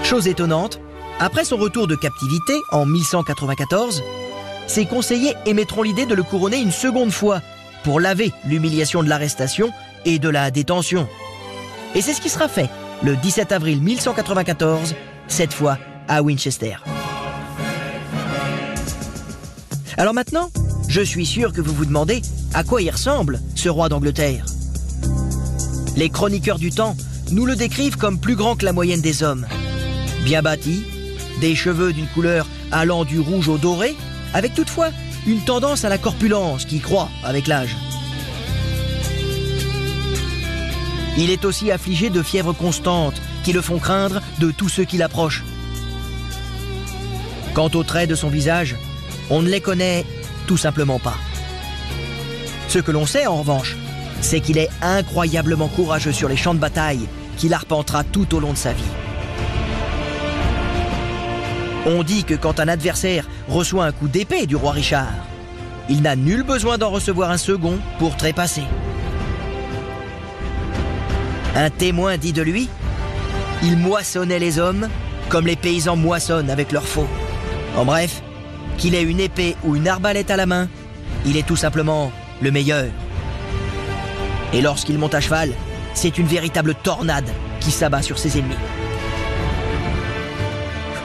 Chose 0.04 0.28
étonnante, 0.28 0.80
après 1.20 1.46
son 1.46 1.58
retour 1.58 1.88
de 1.88 1.96
captivité 1.96 2.54
en 2.72 2.86
1194, 2.86 4.04
ses 4.68 4.86
conseillers 4.86 5.34
émettront 5.46 5.82
l'idée 5.82 6.06
de 6.06 6.14
le 6.14 6.22
couronner 6.22 6.62
une 6.62 6.72
seconde 6.72 7.12
fois 7.12 7.42
pour 7.84 8.00
laver 8.00 8.32
l'humiliation 8.46 9.02
de 9.02 9.10
l'arrestation 9.10 9.72
et 10.06 10.20
de 10.20 10.30
la 10.30 10.52
détention. 10.52 11.08
Et 11.96 12.02
c'est 12.02 12.14
ce 12.14 12.22
qui 12.22 12.30
sera 12.30 12.48
fait 12.48 12.70
le 13.04 13.16
17 13.16 13.52
avril 13.52 13.82
1194, 13.82 14.94
cette 15.28 15.54
fois 15.54 15.80
à 16.08 16.22
Winchester. 16.22 16.76
Alors 19.98 20.14
maintenant, 20.14 20.52
je 20.90 21.02
suis 21.02 21.26
sûr 21.26 21.54
que 21.54 21.62
vous 21.62 21.74
vous 21.74 21.86
demandez 21.86 22.22
à 22.54 22.64
quoi 22.64 22.82
il 22.82 22.90
ressemble, 22.90 23.40
ce 23.56 23.70
roi 23.70 23.88
d'Angleterre. 23.88 24.46
Les 25.96 26.10
chroniqueurs 26.10 26.60
du 26.60 26.70
temps 26.70 26.98
nous 27.32 27.46
le 27.46 27.56
décrivent 27.56 27.96
comme 27.96 28.20
plus 28.20 28.36
grand 28.36 28.58
que 28.58 28.66
la 28.66 28.74
moyenne 28.74 29.00
des 29.00 29.24
hommes. 29.24 29.48
Bien 30.26 30.42
bâti, 30.42 30.84
des 31.40 31.56
cheveux 31.56 31.94
d'une 31.94 32.08
couleur 32.08 32.46
allant 32.72 33.06
du 33.06 33.20
rouge 33.20 33.48
au 33.48 33.58
doré, 33.58 33.96
avec 34.34 34.54
toutefois 34.54 34.90
une 35.26 35.40
tendance 35.42 35.86
à 35.86 35.90
la 35.90 35.98
corpulence 35.98 36.66
qui 36.66 36.80
croît 36.80 37.10
avec 37.24 37.48
l'âge. 37.48 37.76
Il 41.18 41.30
est 41.30 41.46
aussi 41.46 41.72
affligé 41.72 42.10
de 42.10 42.22
fièvres 42.22 42.54
constantes 42.54 43.22
qui 43.46 43.54
le 43.54 43.62
font 43.62 43.80
craindre 43.80 44.22
de 44.40 44.52
tous 44.52 44.68
ceux 44.68 44.84
qui 44.84 44.98
l'approchent. 44.98 45.46
Quant 47.54 47.70
aux 47.74 47.84
traits 47.84 48.10
de 48.10 48.16
son 48.16 48.28
visage, 48.28 48.76
on 49.30 49.42
ne 49.42 49.50
les 49.50 49.62
connaît 49.62 50.06
tout 50.48 50.58
simplement 50.58 51.00
pas. 51.00 51.16
Ce 52.68 52.80
que 52.80 52.92
l'on 52.92 53.06
sait 53.06 53.28
en 53.28 53.38
revanche, 53.38 53.76
c'est 54.22 54.40
qu'il 54.40 54.58
est 54.58 54.70
incroyablement 54.82 55.68
courageux 55.68 56.12
sur 56.12 56.30
les 56.30 56.38
champs 56.38 56.54
de 56.54 56.60
bataille 56.60 57.08
qu'il 57.38 57.54
arpentera 57.54 58.04
tout 58.04 58.36
au 58.36 58.40
long 58.40 58.54
de 58.54 58.58
sa 58.58 58.74
vie. 58.74 58.84
On 61.86 62.02
dit 62.04 62.24
que 62.24 62.34
quand 62.34 62.60
un 62.60 62.68
adversaire 62.68 63.28
reçoit 63.48 63.86
un 63.86 63.92
coup 63.92 64.08
d'épée 64.08 64.48
du 64.48 64.56
roi 64.56 64.72
Richard, 64.72 65.14
il 65.88 66.02
n'a 66.02 66.16
nul 66.16 66.42
besoin 66.42 66.78
d'en 66.78 66.90
recevoir 66.90 67.30
un 67.30 67.38
second 67.38 67.78
pour 68.00 68.18
trépasser. 68.18 68.64
Un 71.56 71.70
témoin 71.70 72.18
dit 72.18 72.34
de 72.34 72.42
lui 72.42 72.68
Il 73.62 73.78
moissonnait 73.78 74.40
les 74.40 74.58
hommes 74.58 74.90
comme 75.30 75.48
les 75.48 75.56
paysans 75.56 75.96
moissonnent 75.96 76.50
avec 76.50 76.72
leurs 76.72 76.88
faux. 76.88 77.08
En 77.78 77.86
bref, 77.86 78.22
qu'il 78.86 78.94
ait 78.94 79.02
une 79.02 79.20
épée 79.20 79.56
ou 79.64 79.76
une 79.76 79.88
arbalète 79.88 80.30
à 80.30 80.38
la 80.38 80.46
main, 80.46 80.70
il 81.26 81.38
est 81.38 81.48
tout 81.48 81.56
simplement 81.56 82.12
le 82.40 82.52
meilleur. 82.52 82.86
Et 84.54 84.62
lorsqu'il 84.62 85.00
monte 85.00 85.16
à 85.16 85.22
cheval, 85.22 85.54
c'est 85.96 86.20
une 86.20 86.28
véritable 86.28 86.76
tornade 86.76 87.28
qui 87.62 87.72
s'abat 87.72 88.04
sur 88.04 88.20
ses 88.20 88.38
ennemis. 88.38 88.54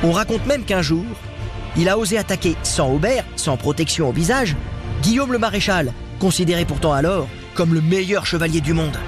On 0.03 0.13
raconte 0.13 0.45
même 0.45 0.65
qu'un 0.65 0.83
jour, 0.83 1.07
il 1.75 1.89
a 1.89 1.97
osé 1.97 2.19
attaquer 2.19 2.55
sans 2.65 2.91
aubert, 2.91 3.25
sans 3.35 3.57
protection 3.57 4.11
au 4.11 4.13
visage, 4.13 4.57
Guillaume 5.01 5.33
le 5.33 5.39
maréchal, 5.39 5.95
considéré 6.19 6.67
pourtant 6.67 6.93
alors 6.93 7.29
comme 7.55 7.73
le 7.73 7.81
meilleur 7.81 8.27
chevalier 8.27 8.61
du 8.61 8.75
monde. 8.75 8.99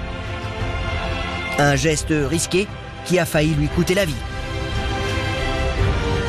Un 1.59 1.77
geste 1.77 2.15
risqué 2.31 2.67
qui 3.05 3.19
a 3.19 3.27
failli 3.27 3.55
lui 3.55 3.69
coûter 3.69 3.93
la 3.93 4.07
vie. 4.07 4.23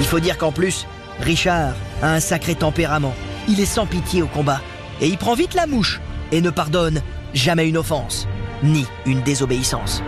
Il 0.02 0.06
faut 0.06 0.20
dire 0.20 0.38
qu'en 0.38 0.52
plus, 0.52 0.86
Richard 1.22 1.74
a 2.04 2.14
un 2.14 2.20
sacré 2.20 2.54
tempérament. 2.54 3.16
Il 3.48 3.60
est 3.60 3.66
sans 3.66 3.86
pitié 3.86 4.22
au 4.22 4.28
combat. 4.28 4.62
Et 5.02 5.08
il 5.08 5.18
prend 5.18 5.34
vite 5.34 5.54
la 5.54 5.66
mouche 5.66 6.02
et 6.32 6.42
ne 6.42 6.50
pardonne 6.50 7.02
jamais 7.34 7.68
une 7.68 7.78
offense, 7.78 8.28
ni 8.62 8.86
une 9.06 9.22
désobéissance. 9.22 10.04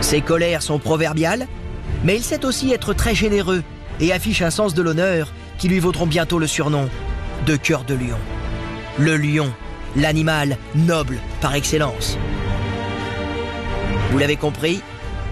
Ses 0.00 0.22
colères 0.22 0.62
sont 0.62 0.78
proverbiales, 0.78 1.46
mais 2.02 2.16
il 2.16 2.22
sait 2.22 2.44
aussi 2.46 2.72
être 2.72 2.94
très 2.94 3.14
généreux 3.14 3.62
et 4.00 4.12
affiche 4.12 4.42
un 4.42 4.50
sens 4.50 4.74
de 4.74 4.82
l'honneur 4.82 5.32
qui 5.58 5.68
lui 5.68 5.78
vaudront 5.78 6.06
bientôt 6.06 6.38
le 6.38 6.46
surnom 6.46 6.88
de 7.46 7.56
cœur 7.56 7.84
de 7.84 7.94
lion. 7.94 8.18
Le 8.98 9.16
lion, 9.16 9.52
l'animal 9.96 10.56
noble 10.74 11.18
par 11.42 11.54
excellence. 11.54 12.16
Vous 14.10 14.18
l'avez 14.18 14.36
compris, 14.36 14.80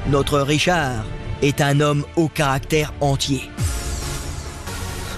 notre 0.09 0.41
Richard 0.41 1.05
est 1.43 1.61
un 1.61 1.81
homme 1.81 2.05
au 2.17 2.29
caractère 2.29 2.93
entier. 3.01 3.51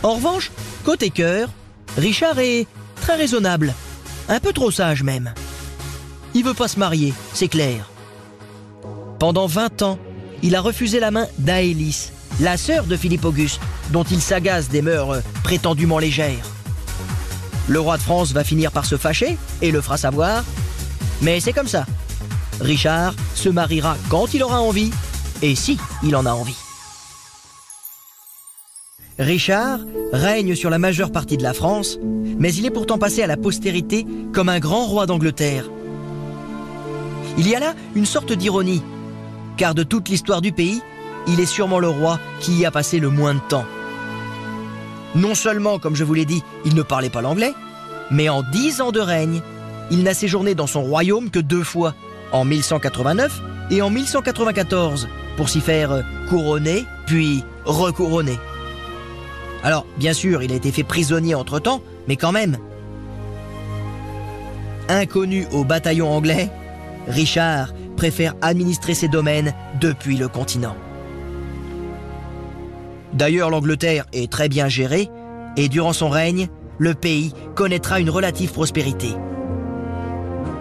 En 0.02 0.14
revanche, 0.14 0.50
côté 0.84 1.10
cœur, 1.10 1.50
Richard 1.98 2.38
est 2.38 2.66
très 3.00 3.16
raisonnable, 3.16 3.74
un 4.28 4.40
peu 4.40 4.52
trop 4.52 4.70
sage 4.70 5.02
même. 5.02 5.34
Il 6.34 6.44
veut 6.44 6.54
pas 6.54 6.68
se 6.68 6.78
marier, 6.78 7.12
c'est 7.34 7.48
clair. 7.48 7.90
Pendant 9.18 9.46
20 9.46 9.82
ans, 9.82 9.98
il 10.42 10.54
a 10.54 10.60
refusé 10.60 11.00
la 11.00 11.10
main 11.10 11.26
d'Aélis, 11.38 12.12
la 12.40 12.56
sœur 12.56 12.84
de 12.84 12.96
Philippe 12.96 13.24
Auguste, 13.26 13.60
dont 13.90 14.04
il 14.04 14.22
s'agace 14.22 14.68
des 14.68 14.80
mœurs 14.80 15.22
prétendument 15.42 15.98
légères. 15.98 16.46
Le 17.68 17.80
roi 17.80 17.98
de 17.98 18.02
France 18.02 18.32
va 18.32 18.42
finir 18.42 18.72
par 18.72 18.86
se 18.86 18.96
fâcher 18.96 19.36
et 19.60 19.70
le 19.70 19.82
fera 19.82 19.98
savoir, 19.98 20.44
mais 21.20 21.40
c'est 21.40 21.52
comme 21.52 21.68
ça. 21.68 21.84
Richard 22.60 23.14
se 23.34 23.48
mariera 23.48 23.96
quand 24.08 24.32
il 24.32 24.42
aura 24.42 24.62
envie 24.62 24.90
et 25.42 25.54
si 25.54 25.78
il 26.02 26.16
en 26.16 26.24
a 26.24 26.32
envie. 26.32 26.56
Richard 29.20 29.80
règne 30.14 30.54
sur 30.54 30.70
la 30.70 30.78
majeure 30.78 31.12
partie 31.12 31.36
de 31.36 31.42
la 31.42 31.52
France, 31.52 31.98
mais 32.38 32.54
il 32.54 32.64
est 32.64 32.70
pourtant 32.70 32.96
passé 32.96 33.22
à 33.22 33.26
la 33.26 33.36
postérité 33.36 34.06
comme 34.32 34.48
un 34.48 34.58
grand 34.58 34.86
roi 34.86 35.04
d'Angleterre. 35.04 35.66
Il 37.36 37.46
y 37.46 37.54
a 37.54 37.60
là 37.60 37.74
une 37.94 38.06
sorte 38.06 38.32
d'ironie, 38.32 38.82
car 39.58 39.74
de 39.74 39.82
toute 39.82 40.08
l'histoire 40.08 40.40
du 40.40 40.52
pays, 40.52 40.80
il 41.28 41.38
est 41.38 41.46
sûrement 41.46 41.80
le 41.80 41.88
roi 41.88 42.18
qui 42.40 42.54
y 42.54 42.64
a 42.64 42.70
passé 42.70 42.98
le 42.98 43.10
moins 43.10 43.34
de 43.34 43.40
temps. 43.40 43.66
Non 45.14 45.34
seulement, 45.34 45.78
comme 45.78 45.96
je 45.96 46.04
vous 46.04 46.14
l'ai 46.14 46.24
dit, 46.24 46.42
il 46.64 46.74
ne 46.74 46.82
parlait 46.82 47.10
pas 47.10 47.20
l'anglais, 47.20 47.52
mais 48.10 48.30
en 48.30 48.42
dix 48.42 48.80
ans 48.80 48.90
de 48.90 49.00
règne, 49.00 49.42
il 49.90 50.02
n'a 50.02 50.14
séjourné 50.14 50.54
dans 50.54 50.66
son 50.66 50.82
royaume 50.82 51.28
que 51.28 51.40
deux 51.40 51.62
fois, 51.62 51.94
en 52.32 52.46
1189 52.46 53.38
et 53.70 53.82
en 53.82 53.90
1194, 53.90 55.08
pour 55.36 55.50
s'y 55.50 55.60
faire 55.60 56.04
couronner, 56.30 56.86
puis 57.06 57.44
recouronner. 57.66 58.38
Alors, 59.62 59.86
bien 59.98 60.12
sûr, 60.12 60.42
il 60.42 60.52
a 60.52 60.54
été 60.54 60.72
fait 60.72 60.84
prisonnier 60.84 61.34
entre-temps, 61.34 61.82
mais 62.08 62.16
quand 62.16 62.32
même. 62.32 62.56
Inconnu 64.88 65.46
au 65.52 65.64
bataillon 65.64 66.10
anglais, 66.10 66.50
Richard 67.06 67.72
préfère 67.96 68.34
administrer 68.40 68.94
ses 68.94 69.08
domaines 69.08 69.52
depuis 69.80 70.16
le 70.16 70.28
continent. 70.28 70.76
D'ailleurs, 73.12 73.50
l'Angleterre 73.50 74.06
est 74.12 74.30
très 74.30 74.48
bien 74.48 74.68
gérée, 74.68 75.08
et 75.56 75.68
durant 75.68 75.92
son 75.92 76.08
règne, 76.08 76.48
le 76.78 76.94
pays 76.94 77.32
connaîtra 77.54 78.00
une 78.00 78.10
relative 78.10 78.52
prospérité 78.52 79.14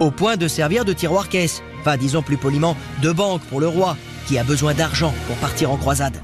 au 0.00 0.10
point 0.10 0.36
de 0.36 0.48
servir 0.48 0.84
de 0.84 0.92
tiroir-caisse, 0.92 1.62
enfin 1.80 1.96
disons 1.96 2.22
plus 2.22 2.38
poliment, 2.38 2.76
de 3.02 3.12
banque 3.12 3.42
pour 3.42 3.60
le 3.60 3.68
roi, 3.68 3.96
qui 4.26 4.38
a 4.38 4.44
besoin 4.44 4.74
d'argent 4.74 5.14
pour 5.26 5.36
partir 5.36 5.70
en 5.70 5.76
croisade. 5.76 6.16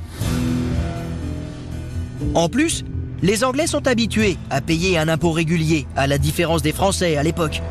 En 2.35 2.49
plus, 2.49 2.85
les 3.23 3.45
Anglais 3.45 3.67
sont 3.67 3.87
habitués 3.87 4.37
à 4.51 4.61
payer 4.61 4.99
un 4.99 5.09
impôt 5.09 5.33
régulier, 5.33 5.87
à 5.97 6.07
la 6.07 6.19
différence 6.19 6.63
des 6.63 6.73
Français 6.73 7.17
à 7.17 7.23
l'époque. 7.23 7.63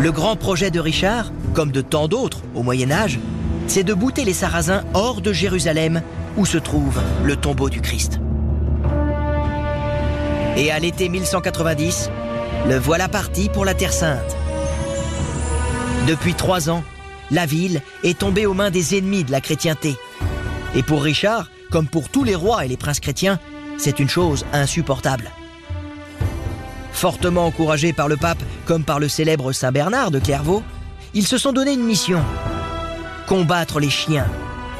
Le 0.00 0.12
grand 0.12 0.36
projet 0.36 0.70
de 0.70 0.80
Richard, 0.80 1.32
comme 1.54 1.72
de 1.72 1.80
tant 1.80 2.08
d'autres 2.08 2.42
au 2.54 2.62
Moyen 2.62 2.90
Âge, 2.90 3.18
c'est 3.66 3.84
de 3.84 3.94
bouter 3.94 4.24
les 4.24 4.32
Sarrasins 4.32 4.84
hors 4.94 5.20
de 5.20 5.32
Jérusalem, 5.32 6.02
où 6.36 6.46
se 6.46 6.58
trouve 6.58 7.00
le 7.24 7.36
tombeau 7.36 7.68
du 7.68 7.80
Christ. 7.80 8.20
Et 10.56 10.70
à 10.70 10.78
l'été 10.78 11.08
1190, 11.08 12.10
le 12.68 12.76
voilà 12.78 13.08
parti 13.08 13.48
pour 13.48 13.64
la 13.64 13.74
Terre 13.74 13.92
Sainte. 13.92 14.36
Depuis 16.06 16.34
trois 16.34 16.70
ans, 16.70 16.82
la 17.30 17.46
ville 17.46 17.82
est 18.02 18.18
tombée 18.18 18.46
aux 18.46 18.54
mains 18.54 18.70
des 18.70 18.96
ennemis 18.96 19.24
de 19.24 19.30
la 19.30 19.40
chrétienté. 19.40 19.96
Et 20.74 20.82
pour 20.82 21.02
Richard, 21.02 21.48
comme 21.70 21.86
pour 21.86 22.08
tous 22.08 22.24
les 22.24 22.34
rois 22.34 22.64
et 22.64 22.68
les 22.68 22.76
princes 22.76 23.00
chrétiens, 23.00 23.38
c'est 23.78 23.98
une 23.98 24.08
chose 24.08 24.44
insupportable. 24.52 25.30
fortement 26.92 27.46
encouragés 27.46 27.94
par 27.94 28.08
le 28.08 28.16
pape 28.18 28.42
comme 28.66 28.84
par 28.84 28.98
le 28.98 29.08
célèbre 29.08 29.52
Saint 29.52 29.72
Bernard 29.72 30.10
de 30.10 30.18
Clairvaux, 30.18 30.62
ils 31.14 31.26
se 31.26 31.38
sont 31.38 31.52
donné 31.52 31.72
une 31.72 31.84
mission. 31.84 32.20
Combattre 33.26 33.80
les 33.80 33.88
chiens, 33.88 34.26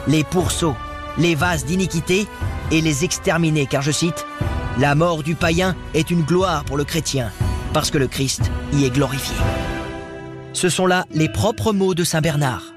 les 0.06 0.22
pourceaux, 0.24 0.76
les 1.16 1.34
vases 1.34 1.64
d'iniquité 1.64 2.26
et 2.70 2.80
les 2.80 3.04
exterminer, 3.04 3.66
car 3.66 3.80
je 3.80 3.90
cite, 3.90 4.26
La 4.78 4.94
mort 4.94 5.22
du 5.22 5.34
païen 5.34 5.74
est 5.94 6.10
une 6.10 6.22
gloire 6.22 6.64
pour 6.64 6.76
le 6.76 6.84
chrétien, 6.84 7.30
parce 7.72 7.90
que 7.90 7.98
le 7.98 8.06
Christ 8.06 8.50
y 8.72 8.84
est 8.84 8.90
glorifié. 8.90 9.36
Ce 10.52 10.68
sont 10.68 10.86
là 10.86 11.06
les 11.12 11.28
propres 11.28 11.72
mots 11.72 11.94
de 11.94 12.04
Saint 12.04 12.20
Bernard. 12.20 12.74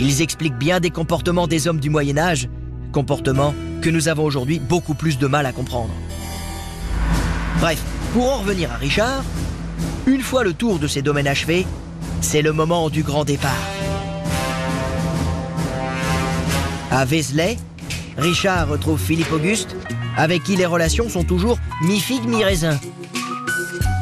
Ils 0.00 0.22
expliquent 0.22 0.58
bien 0.58 0.80
des 0.80 0.90
comportements 0.90 1.46
des 1.46 1.68
hommes 1.68 1.80
du 1.80 1.90
Moyen 1.90 2.18
Âge, 2.18 2.48
comportements 2.94 3.54
que 3.82 3.90
nous 3.90 4.08
avons 4.08 4.24
aujourd'hui 4.24 4.60
beaucoup 4.60 4.94
plus 4.94 5.18
de 5.18 5.26
mal 5.26 5.44
à 5.44 5.52
comprendre. 5.52 5.92
Bref, 7.60 7.82
pour 8.12 8.32
en 8.32 8.38
revenir 8.38 8.70
à 8.70 8.76
Richard, 8.76 9.24
une 10.06 10.22
fois 10.22 10.44
le 10.44 10.54
tour 10.54 10.78
de 10.78 10.86
ses 10.86 11.02
domaines 11.02 11.26
achevé, 11.26 11.66
c'est 12.20 12.40
le 12.40 12.52
moment 12.52 12.88
du 12.90 13.02
grand 13.02 13.24
départ. 13.24 13.66
À 16.92 17.04
Vézelay, 17.04 17.56
Richard 18.16 18.68
retrouve 18.68 19.00
Philippe 19.00 19.32
Auguste, 19.32 19.74
avec 20.16 20.44
qui 20.44 20.54
les 20.54 20.66
relations 20.66 21.08
sont 21.08 21.24
toujours 21.24 21.58
mi-figue, 21.82 22.26
mi-raisin. 22.26 22.78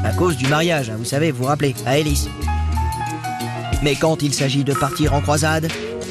À 0.05 0.13
cause 0.13 0.37
du 0.37 0.47
mariage, 0.49 0.91
hein, 0.91 0.97
vous 0.99 1.07
savez, 1.07 1.31
vous 1.31 1.45
vous 1.45 1.49
rappelez, 1.49 1.75
à 1.87 1.97
Hélice. 1.97 2.29
Mais 3.83 3.95
quand 3.95 4.23
il 4.23 4.35
s'agit 4.35 4.65
de 4.65 4.75
partir 4.75 5.15
en 5.15 5.23
croisade, 5.23 5.69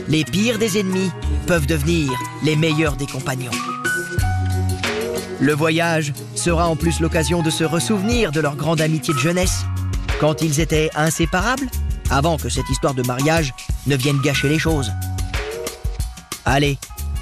les 0.07 0.23
pires 0.23 0.57
des 0.57 0.79
ennemis 0.79 1.11
peuvent 1.47 1.67
devenir 1.67 2.11
les 2.43 2.55
meilleurs 2.55 2.95
des 2.95 3.05
compagnons. 3.05 3.51
Le 5.39 5.53
voyage 5.53 6.13
sera 6.35 6.67
en 6.67 6.75
plus 6.75 6.99
l'occasion 6.99 7.41
de 7.41 7.49
se 7.49 7.63
ressouvenir 7.63 8.31
de 8.31 8.39
leur 8.39 8.55
grande 8.55 8.81
amitié 8.81 9.13
de 9.13 9.19
jeunesse, 9.19 9.65
quand 10.19 10.41
ils 10.41 10.59
étaient 10.59 10.89
inséparables, 10.95 11.67
avant 12.11 12.37
que 12.37 12.49
cette 12.49 12.69
histoire 12.69 12.93
de 12.93 13.03
mariage 13.03 13.53
ne 13.87 13.95
vienne 13.95 14.19
gâcher 14.19 14.49
les 14.49 14.59
choses. 14.59 14.91
Allez, 16.45 16.77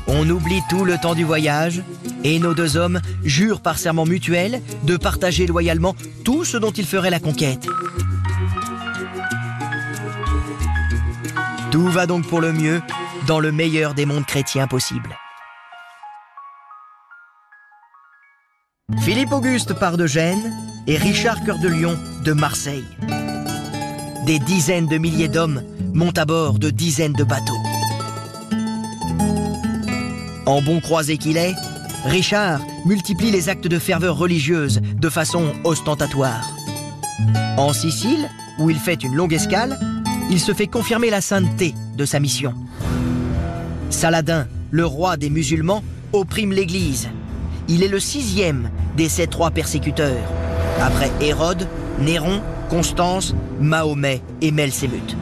on 0.08 0.30
oublie 0.30 0.62
tout 0.70 0.86
le 0.86 0.98
temps 0.98 1.16
du 1.16 1.24
voyage 1.24 1.84
et 2.24 2.40
nos 2.40 2.54
deux 2.54 2.78
hommes 2.78 3.00
jurent 3.24 3.62
par 3.62 3.78
serment 3.78 4.06
mutuel 4.06 4.62
de 4.84 4.98
partager 4.98 5.48
loyalement 5.48 5.96
tout 6.26 6.44
ce 6.44 6.58
dont 6.58 6.72
ils 6.72 6.86
feraient 6.86 7.10
la 7.10 7.20
conquête. 7.20 7.68
Tout 11.72 11.88
va 11.90 12.08
donc 12.08 12.26
pour 12.26 12.42
le 12.42 12.52
mieux 12.52 12.82
dans 13.28 13.40
le 13.40 13.52
meilleur 13.52 13.94
des 13.94 14.08
mondes 14.08 14.26
chrétiens 14.26 14.66
possibles. 14.66 15.16
Philippe 19.02 19.32
Auguste 19.32 19.76
part 19.76 19.96
de 19.96 20.08
Gênes 20.08 20.52
et 20.88 20.98
Richard 20.98 21.44
Cœur 21.44 21.60
de 21.60 21.68
Lion 21.68 21.96
de 22.26 22.34
Marseille. 22.34 22.88
Des 24.26 24.40
dizaines 24.40 24.88
de 24.88 24.98
milliers 24.98 25.28
d'hommes 25.28 25.62
montent 25.94 26.18
à 26.18 26.26
bord 26.26 26.58
de 26.58 26.72
dizaines 26.72 27.14
de 27.14 27.24
bateaux. 27.24 27.54
En 30.48 30.64
bon 30.64 30.80
croisé 30.80 31.18
qu'il 31.18 31.38
est, 31.38 31.54
Richard 32.06 32.62
multiplie 32.86 33.30
les 33.30 33.48
actes 33.48 33.68
de 33.68 33.78
ferveur 33.78 34.18
religieuse 34.18 34.82
de 34.82 35.10
façon 35.10 35.54
ostentatoire. 35.64 36.50
En 37.58 37.74
Sicile, 37.74 38.28
où 38.58 38.72
il 38.72 38.80
fait 38.80 39.04
une 39.04 39.14
longue 39.14 39.34
escale, 39.34 39.78
il 40.30 40.40
se 40.40 40.54
fait 40.54 40.68
confirmer 40.68 41.10
la 41.10 41.22
sainteté 41.22 41.74
de 41.98 42.06
sa 42.06 42.20
mission. 42.20 42.54
Saladin, 43.90 44.48
le 44.72 44.86
roi 44.86 45.18
des 45.18 45.30
musulmans, 45.30 45.84
opprime 46.14 46.54
l'Église. 46.54 47.10
Il 47.68 47.84
est 47.84 47.88
le 47.88 48.00
sixième 48.00 48.70
des 48.96 49.10
sept 49.10 49.34
rois 49.34 49.52
persécuteurs, 49.52 50.24
après 50.80 51.12
Hérode, 51.22 51.68
Néron, 52.00 52.42
Constance, 52.70 53.36
Mahomet 53.60 54.22
et 54.42 54.52
Melsémut. 54.52 55.18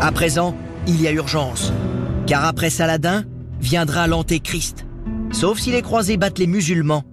À 0.00 0.12
présent, 0.12 0.54
il 0.86 1.00
y 1.00 1.08
a 1.08 1.12
urgence, 1.12 1.72
car 2.26 2.44
après 2.44 2.70
Saladin 2.70 3.24
viendra 3.60 4.06
l'Antéchrist, 4.06 4.86
sauf 5.32 5.58
si 5.58 5.70
les 5.70 5.82
croisés 5.82 6.16
battent 6.16 6.38
les 6.38 6.46
musulmans, 6.46 7.04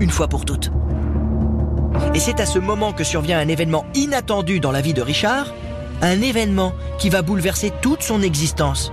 une 0.00 0.10
fois 0.10 0.28
pour 0.28 0.44
toutes. 0.44 0.72
Et 2.14 2.20
c'est 2.20 2.40
à 2.40 2.46
ce 2.46 2.58
moment 2.58 2.92
que 2.92 3.04
survient 3.04 3.38
un 3.38 3.48
événement 3.48 3.86
inattendu 3.94 4.60
dans 4.60 4.72
la 4.72 4.80
vie 4.80 4.94
de 4.94 5.02
Richard, 5.02 5.54
un 6.02 6.20
événement 6.20 6.72
qui 6.98 7.08
va 7.08 7.22
bouleverser 7.22 7.72
toute 7.82 8.02
son 8.02 8.22
existence. 8.22 8.92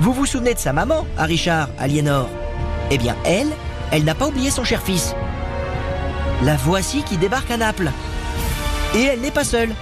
Vous 0.00 0.12
vous 0.12 0.26
souvenez 0.26 0.54
de 0.54 0.58
sa 0.58 0.72
maman, 0.72 1.06
à 1.16 1.24
Richard, 1.24 1.68
Aliénor? 1.78 2.28
Eh 2.90 2.98
bien, 2.98 3.16
elle, 3.24 3.48
elle 3.90 4.04
n'a 4.04 4.14
pas 4.14 4.28
oublié 4.28 4.50
son 4.50 4.64
cher 4.64 4.82
fils. 4.82 5.14
La 6.42 6.56
voici 6.56 7.02
qui 7.02 7.16
débarque 7.16 7.50
à 7.50 7.56
Naples. 7.56 7.90
Et 8.94 9.02
elle 9.02 9.20
n'est 9.20 9.30
pas 9.30 9.44
seule. 9.44 9.74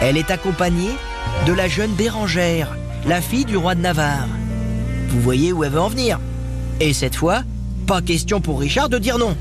Elle 0.00 0.16
est 0.16 0.30
accompagnée 0.30 0.90
de 1.46 1.52
la 1.52 1.68
jeune 1.68 1.92
Bérangère, 1.92 2.74
la 3.06 3.20
fille 3.20 3.44
du 3.44 3.56
roi 3.56 3.74
de 3.74 3.80
Navarre. 3.80 4.26
Vous 5.08 5.20
voyez 5.20 5.52
où 5.52 5.62
elle 5.62 5.70
veut 5.70 5.80
en 5.80 5.88
venir. 5.88 6.18
Et 6.80 6.92
cette 6.92 7.14
fois, 7.14 7.42
pas 7.86 8.00
question 8.00 8.40
pour 8.40 8.60
Richard 8.60 8.88
de 8.88 8.98
dire 8.98 9.18
non. 9.18 9.36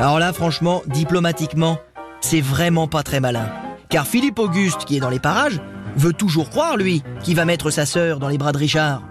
Alors 0.00 0.18
là, 0.18 0.32
franchement, 0.32 0.80
diplomatiquement, 0.86 1.78
c'est 2.22 2.40
vraiment 2.40 2.88
pas 2.88 3.02
très 3.02 3.20
malin. 3.20 3.52
Car 3.90 4.06
Philippe 4.06 4.38
Auguste, 4.38 4.86
qui 4.86 4.96
est 4.96 5.00
dans 5.00 5.10
les 5.10 5.18
parages, 5.18 5.60
veut 5.94 6.14
toujours 6.14 6.48
croire, 6.48 6.78
lui, 6.78 7.02
qu'il 7.22 7.36
va 7.36 7.44
mettre 7.44 7.68
sa 7.68 7.84
sœur 7.84 8.18
dans 8.18 8.28
les 8.28 8.38
bras 8.38 8.52
de 8.52 8.56
Richard. 8.56 9.02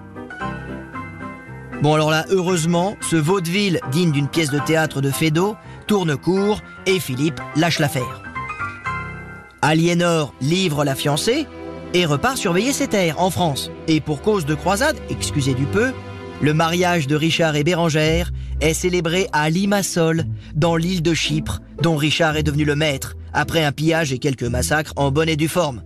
Bon 1.84 1.94
alors 1.94 2.10
là, 2.10 2.26
heureusement, 2.32 2.96
ce 3.02 3.16
vaudeville 3.18 3.80
digne 3.92 4.12
d'une 4.12 4.28
pièce 4.28 4.50
de 4.50 4.58
théâtre 4.58 5.00
de 5.00 5.12
Fédot 5.12 5.56
tourne 5.86 6.18
court 6.18 6.60
et 6.88 7.00
Philippe 7.00 7.40
lâche 7.56 7.78
l'affaire. 7.78 8.24
Aliénor 9.62 10.34
livre 10.42 10.84
la 10.86 10.96
fiancée 10.96 11.46
et 11.94 12.08
repart 12.08 12.36
surveiller 12.36 12.74
ses 12.74 12.88
terres 12.88 13.22
en 13.22 13.30
France. 13.30 13.70
Et 13.88 14.02
pour 14.02 14.24
cause 14.24 14.48
de 14.48 14.56
croisade, 14.56 14.98
excusez 15.12 15.54
du 15.54 15.66
peu, 15.66 15.94
le 16.42 16.56
mariage 16.56 17.06
de 17.06 17.16
Richard 17.16 17.56
et 17.56 17.64
Bérangère 17.64 18.32
est 18.62 18.74
célébré 18.74 19.28
à 19.32 19.50
Limassol, 19.50 20.26
dans 20.56 20.76
l'île 20.76 21.02
de 21.02 21.14
Chypre, 21.14 21.62
dont 21.82 21.96
Richard 21.96 22.38
est 22.38 22.44
devenu 22.44 22.66
le 22.66 22.76
maître, 22.76 23.16
après 23.34 23.64
un 23.64 23.72
pillage 23.72 24.12
et 24.14 24.20
quelques 24.20 24.44
massacres 24.44 24.94
en 24.96 25.12
bonne 25.12 25.30
et 25.30 25.36
due 25.36 25.48
forme. 25.48 25.84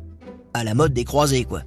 À 0.53 0.63
la 0.63 0.73
mode 0.73 0.93
des 0.93 1.03
croisés, 1.03 1.45
quoi. 1.45 1.61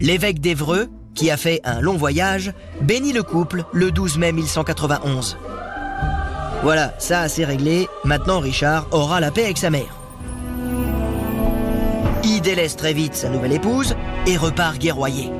L'évêque 0.00 0.40
d'Evreux, 0.40 0.88
qui 1.14 1.30
a 1.30 1.36
fait 1.36 1.60
un 1.64 1.80
long 1.80 1.96
voyage, 1.96 2.52
bénit 2.80 3.12
le 3.12 3.22
couple 3.22 3.64
le 3.72 3.90
12 3.90 4.18
mai 4.18 4.32
1191. 4.32 5.36
Voilà, 6.62 6.94
ça 6.98 7.28
c'est 7.28 7.44
réglé, 7.44 7.88
maintenant 8.04 8.40
Richard 8.40 8.86
aura 8.92 9.20
la 9.20 9.30
paix 9.30 9.44
avec 9.44 9.58
sa 9.58 9.70
mère. 9.70 9.98
Il 12.24 12.40
délaisse 12.42 12.76
très 12.76 12.92
vite 12.92 13.14
sa 13.14 13.28
nouvelle 13.28 13.52
épouse 13.52 13.96
et 14.26 14.36
repart 14.36 14.78
guerroyer. 14.78 15.30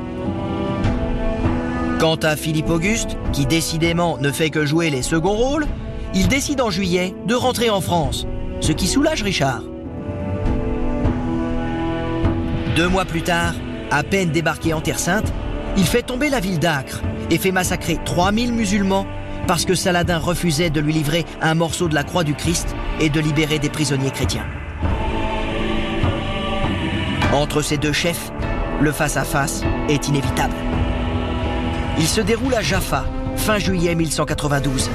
Quant 2.00 2.16
à 2.16 2.34
Philippe 2.34 2.70
Auguste, 2.70 3.18
qui 3.30 3.44
décidément 3.44 4.16
ne 4.16 4.32
fait 4.32 4.48
que 4.48 4.64
jouer 4.64 4.88
les 4.88 5.02
seconds 5.02 5.34
rôles, 5.34 5.66
il 6.14 6.28
décide 6.28 6.62
en 6.62 6.70
juillet 6.70 7.14
de 7.26 7.34
rentrer 7.34 7.68
en 7.68 7.82
France, 7.82 8.26
ce 8.62 8.72
qui 8.72 8.86
soulage 8.86 9.22
Richard. 9.22 9.60
Deux 12.74 12.88
mois 12.88 13.04
plus 13.04 13.20
tard, 13.20 13.52
à 13.90 14.02
peine 14.02 14.30
débarqué 14.30 14.72
en 14.72 14.80
Terre 14.80 14.98
Sainte, 14.98 15.30
il 15.76 15.84
fait 15.84 16.00
tomber 16.00 16.30
la 16.30 16.40
ville 16.40 16.58
d'Acre 16.58 17.02
et 17.30 17.36
fait 17.36 17.52
massacrer 17.52 17.98
3000 18.02 18.54
musulmans 18.54 19.06
parce 19.46 19.66
que 19.66 19.74
Saladin 19.74 20.18
refusait 20.18 20.70
de 20.70 20.80
lui 20.80 20.94
livrer 20.94 21.26
un 21.42 21.52
morceau 21.52 21.86
de 21.86 21.94
la 21.94 22.02
croix 22.02 22.24
du 22.24 22.32
Christ 22.32 22.74
et 22.98 23.10
de 23.10 23.20
libérer 23.20 23.58
des 23.58 23.68
prisonniers 23.68 24.10
chrétiens. 24.10 24.46
Entre 27.34 27.60
ces 27.60 27.76
deux 27.76 27.92
chefs, 27.92 28.32
le 28.80 28.90
face-à-face 28.90 29.64
est 29.90 30.08
inévitable. 30.08 30.54
Il 32.00 32.08
se 32.08 32.22
déroule 32.22 32.54
à 32.54 32.62
Jaffa, 32.62 33.04
fin 33.36 33.58
juillet 33.58 33.94
1192. 33.94 34.88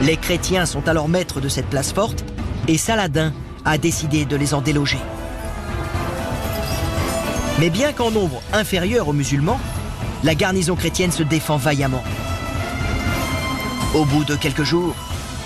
Les 0.00 0.16
chrétiens 0.16 0.64
sont 0.64 0.88
alors 0.88 1.10
maîtres 1.10 1.42
de 1.42 1.48
cette 1.50 1.66
place 1.66 1.92
forte 1.92 2.24
et 2.68 2.78
Saladin 2.78 3.34
a 3.66 3.76
décidé 3.76 4.24
de 4.24 4.34
les 4.34 4.54
en 4.54 4.62
déloger. 4.62 4.96
Mais 7.60 7.68
bien 7.68 7.92
qu'en 7.92 8.10
nombre 8.10 8.40
inférieur 8.54 9.08
aux 9.08 9.12
musulmans, 9.12 9.60
la 10.24 10.34
garnison 10.34 10.74
chrétienne 10.74 11.12
se 11.12 11.22
défend 11.22 11.58
vaillamment. 11.58 12.02
Au 13.94 14.06
bout 14.06 14.24
de 14.24 14.36
quelques 14.36 14.64
jours, 14.64 14.94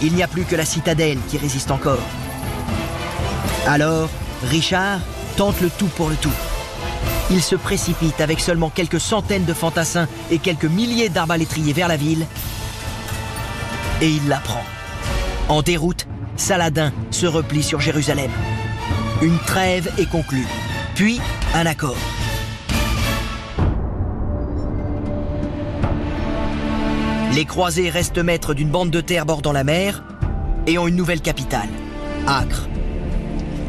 il 0.02 0.14
n'y 0.14 0.22
a 0.22 0.28
plus 0.28 0.44
que 0.44 0.54
la 0.54 0.64
citadelle 0.64 1.18
qui 1.28 1.36
résiste 1.36 1.72
encore. 1.72 2.06
Alors, 3.66 4.08
Richard 4.44 5.00
tente 5.36 5.60
le 5.60 5.68
tout 5.68 5.88
pour 5.96 6.10
le 6.10 6.14
tout. 6.14 6.45
Il 7.30 7.42
se 7.42 7.56
précipite 7.56 8.20
avec 8.20 8.40
seulement 8.40 8.70
quelques 8.70 9.00
centaines 9.00 9.44
de 9.44 9.52
fantassins 9.52 10.06
et 10.30 10.38
quelques 10.38 10.64
milliers 10.64 11.08
d'arbalétriers 11.08 11.72
vers 11.72 11.88
la 11.88 11.96
ville. 11.96 12.26
Et 14.00 14.08
il 14.08 14.28
la 14.28 14.38
prend. 14.38 14.62
En 15.48 15.62
déroute, 15.62 16.06
Saladin 16.36 16.92
se 17.10 17.26
replie 17.26 17.62
sur 17.62 17.80
Jérusalem. 17.80 18.30
Une 19.22 19.38
trêve 19.38 19.90
est 19.98 20.08
conclue, 20.08 20.46
puis 20.94 21.20
un 21.54 21.66
accord. 21.66 21.96
Les 27.34 27.44
croisés 27.44 27.90
restent 27.90 28.18
maîtres 28.18 28.54
d'une 28.54 28.70
bande 28.70 28.90
de 28.90 29.00
terre 29.00 29.26
bordant 29.26 29.52
la 29.52 29.64
mer 29.64 30.04
et 30.66 30.78
ont 30.78 30.86
une 30.86 30.96
nouvelle 30.96 31.20
capitale, 31.20 31.68
Acre. 32.26 32.68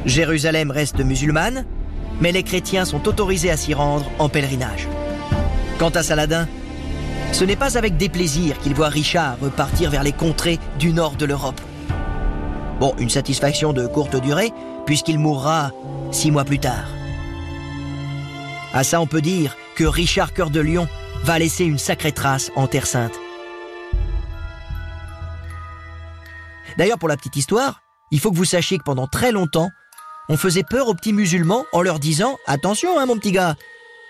Jérusalem 0.06 0.72
reste 0.72 1.00
musulmane, 1.00 1.66
mais 2.22 2.32
les 2.32 2.44
chrétiens 2.44 2.86
sont 2.86 3.08
autorisés 3.08 3.52
à 3.52 3.58
s'y 3.58 3.74
rendre 3.74 4.10
en 4.20 4.30
pèlerinage. 4.30 4.88
Quant 5.80 5.90
à 5.90 6.04
Saladin, 6.04 6.48
ce 7.32 7.44
n'est 7.44 7.56
pas 7.56 7.78
avec 7.78 7.98
déplaisir 7.98 8.58
qu'il 8.60 8.74
voit 8.74 8.90
Richard 8.90 9.38
repartir 9.40 9.92
vers 9.92 10.04
les 10.04 10.14
contrées 10.14 10.60
du 10.80 10.94
nord 10.94 11.16
de 11.16 11.26
l'Europe. 11.26 11.62
Bon, 12.80 12.96
une 13.00 13.10
satisfaction 13.10 13.74
de 13.74 13.86
courte 13.88 14.16
durée, 14.16 14.52
puisqu'il 14.86 15.20
mourra 15.20 15.72
six 16.12 16.32
mois 16.32 16.46
plus 16.46 16.60
tard. 16.60 16.88
À 18.74 18.84
ça, 18.84 19.02
on 19.02 19.08
peut 19.08 19.22
dire 19.22 19.56
que 19.76 19.84
Richard 19.84 20.34
Cœur 20.34 20.50
de 20.50 20.60
Lion 20.60 20.88
va 21.24 21.40
laisser 21.40 21.66
une 21.66 21.78
sacrée 21.78 22.12
trace 22.12 22.52
en 22.56 22.68
Terre 22.68 22.88
Sainte. 22.88 23.20
D'ailleurs, 26.78 27.00
pour 27.00 27.10
la 27.10 27.18
petite 27.18 27.36
histoire, 27.36 27.82
il 28.12 28.20
faut 28.20 28.32
que 28.32 28.38
vous 28.38 28.46
sachiez 28.46 28.78
que 28.78 28.84
pendant 28.84 29.08
très 29.08 29.32
longtemps, 29.32 29.70
on 30.30 30.38
faisait 30.38 30.64
peur 30.64 30.88
aux 30.88 30.94
petits 30.94 31.14
musulmans 31.14 31.66
en 31.72 31.82
leur 31.82 32.00
disant 32.00 32.38
Attention, 32.46 33.00
hein, 33.00 33.06
mon 33.06 33.18
petit 33.18 33.32
gars, 33.32 33.56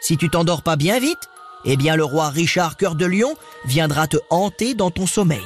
si 0.02 0.18
tu 0.18 0.30
t'endors 0.30 0.62
pas 0.62 0.76
bien 0.76 1.00
vite, 1.00 1.30
eh 1.66 1.78
bien 1.78 1.96
le 1.96 2.04
roi 2.04 2.30
Richard 2.30 2.78
Cœur 2.78 2.96
de 2.96 3.06
Lion 3.06 3.36
viendra 3.66 4.08
te 4.08 4.18
hanter 4.30 4.74
dans 4.74 4.92
ton 4.92 5.08
sommeil. 5.08 5.46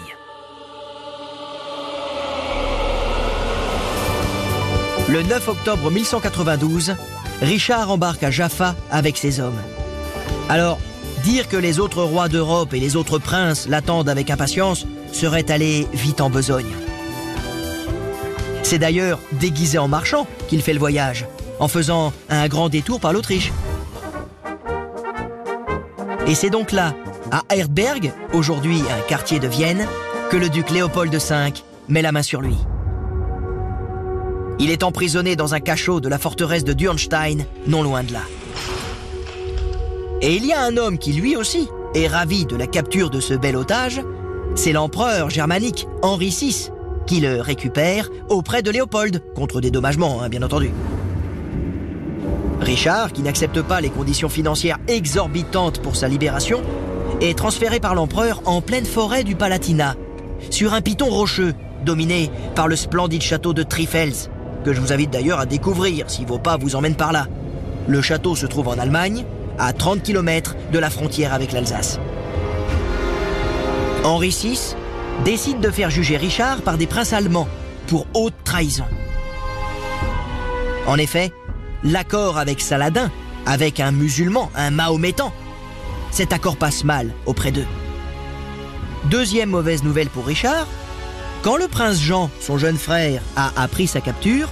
Le 5.09 5.23
9 5.23 5.47
octobre 5.49 5.91
1192, 5.91 6.95
Richard 7.41 7.91
embarque 7.91 8.23
à 8.23 8.31
Jaffa 8.31 8.75
avec 8.91 9.17
ses 9.17 9.39
hommes. 9.41 9.59
Alors, 10.47 10.79
dire 11.23 11.49
que 11.49 11.57
les 11.57 11.79
autres 11.79 12.03
rois 12.03 12.29
d'Europe 12.29 12.73
et 12.73 12.79
les 12.79 12.95
autres 12.95 13.19
princes 13.19 13.67
l'attendent 13.67 14.09
avec 14.09 14.29
impatience 14.29 14.85
serait 15.11 15.51
aller 15.51 15.87
vite 15.93 16.21
en 16.21 16.29
besogne. 16.29 16.73
C'est 18.63 18.79
d'ailleurs 18.79 19.19
déguisé 19.33 19.77
en 19.77 19.87
marchand 19.87 20.27
qu'il 20.47 20.61
fait 20.61 20.73
le 20.73 20.79
voyage, 20.79 21.25
en 21.59 21.67
faisant 21.67 22.13
un 22.29 22.47
grand 22.47 22.69
détour 22.69 22.99
par 22.99 23.13
l'Autriche. 23.13 23.51
Et 26.27 26.35
c'est 26.35 26.49
donc 26.49 26.71
là, 26.71 26.93
à 27.31 27.43
Erdberg, 27.53 28.13
aujourd'hui 28.33 28.81
un 28.81 29.01
quartier 29.07 29.39
de 29.39 29.47
Vienne, 29.47 29.87
que 30.29 30.37
le 30.37 30.49
duc 30.49 30.69
Léopold 30.69 31.13
V 31.13 31.53
met 31.89 32.01
la 32.01 32.11
main 32.11 32.21
sur 32.21 32.41
lui. 32.41 32.55
Il 34.59 34.69
est 34.69 34.83
emprisonné 34.83 35.35
dans 35.35 35.53
un 35.53 35.59
cachot 35.59 35.99
de 35.99 36.07
la 36.07 36.19
forteresse 36.19 36.63
de 36.63 36.73
Dürnstein, 36.73 37.45
non 37.67 37.83
loin 37.83 38.03
de 38.03 38.13
là. 38.13 38.21
Et 40.21 40.35
il 40.35 40.45
y 40.45 40.53
a 40.53 40.61
un 40.61 40.77
homme 40.77 40.99
qui 40.99 41.13
lui 41.13 41.35
aussi 41.35 41.67
est 41.95 42.07
ravi 42.07 42.45
de 42.45 42.55
la 42.55 42.67
capture 42.67 43.09
de 43.09 43.19
ce 43.19 43.33
bel 43.33 43.55
otage, 43.55 44.01
c'est 44.55 44.71
l'empereur 44.71 45.29
germanique 45.29 45.87
Henri 46.03 46.29
VI, 46.29 46.69
qui 47.11 47.19
le 47.19 47.41
récupère 47.41 48.09
auprès 48.29 48.61
de 48.61 48.71
Léopold, 48.71 49.21
contre 49.35 49.59
dédommagement, 49.59 50.21
hein, 50.21 50.29
bien 50.29 50.43
entendu. 50.43 50.71
Richard, 52.61 53.11
qui 53.11 53.21
n'accepte 53.21 53.61
pas 53.61 53.81
les 53.81 53.89
conditions 53.89 54.29
financières 54.29 54.77
exorbitantes 54.87 55.81
pour 55.81 55.97
sa 55.97 56.07
libération, 56.07 56.61
est 57.19 57.37
transféré 57.37 57.81
par 57.81 57.95
l'empereur 57.95 58.41
en 58.45 58.61
pleine 58.61 58.85
forêt 58.85 59.25
du 59.25 59.35
Palatinat, 59.35 59.95
sur 60.51 60.73
un 60.73 60.79
piton 60.79 61.07
rocheux, 61.07 61.53
dominé 61.83 62.31
par 62.55 62.69
le 62.69 62.77
splendide 62.77 63.23
château 63.23 63.51
de 63.51 63.63
Trifels, 63.63 64.29
que 64.63 64.71
je 64.71 64.79
vous 64.79 64.93
invite 64.93 65.09
d'ailleurs 65.09 65.41
à 65.41 65.45
découvrir 65.45 66.09
si 66.09 66.23
vos 66.23 66.39
pas 66.39 66.55
vous 66.55 66.77
emmènent 66.77 66.95
par 66.95 67.11
là. 67.11 67.27
Le 67.89 68.01
château 68.01 68.37
se 68.37 68.45
trouve 68.45 68.69
en 68.69 68.79
Allemagne, 68.79 69.25
à 69.59 69.73
30 69.73 70.01
km 70.01 70.55
de 70.71 70.79
la 70.79 70.89
frontière 70.89 71.33
avec 71.33 71.51
l'Alsace. 71.51 71.99
Henri 74.05 74.29
VI 74.29 74.75
décide 75.23 75.59
de 75.59 75.69
faire 75.69 75.89
juger 75.89 76.17
Richard 76.17 76.61
par 76.61 76.77
des 76.77 76.87
princes 76.87 77.13
allemands 77.13 77.47
pour 77.87 78.07
haute 78.13 78.33
trahison. 78.43 78.85
En 80.87 80.97
effet, 80.97 81.31
l'accord 81.83 82.37
avec 82.37 82.61
Saladin, 82.61 83.11
avec 83.45 83.79
un 83.79 83.91
musulman, 83.91 84.51
un 84.55 84.71
mahométan, 84.71 85.31
cet 86.11 86.33
accord 86.33 86.57
passe 86.57 86.83
mal 86.83 87.11
auprès 87.25 87.51
d'eux. 87.51 87.67
Deuxième 89.05 89.49
mauvaise 89.49 89.83
nouvelle 89.83 90.09
pour 90.09 90.25
Richard, 90.25 90.67
quand 91.41 91.57
le 91.57 91.67
prince 91.67 91.99
Jean, 91.99 92.29
son 92.39 92.57
jeune 92.57 92.77
frère, 92.77 93.21
a 93.35 93.51
appris 93.61 93.87
sa 93.87 94.01
capture, 94.01 94.47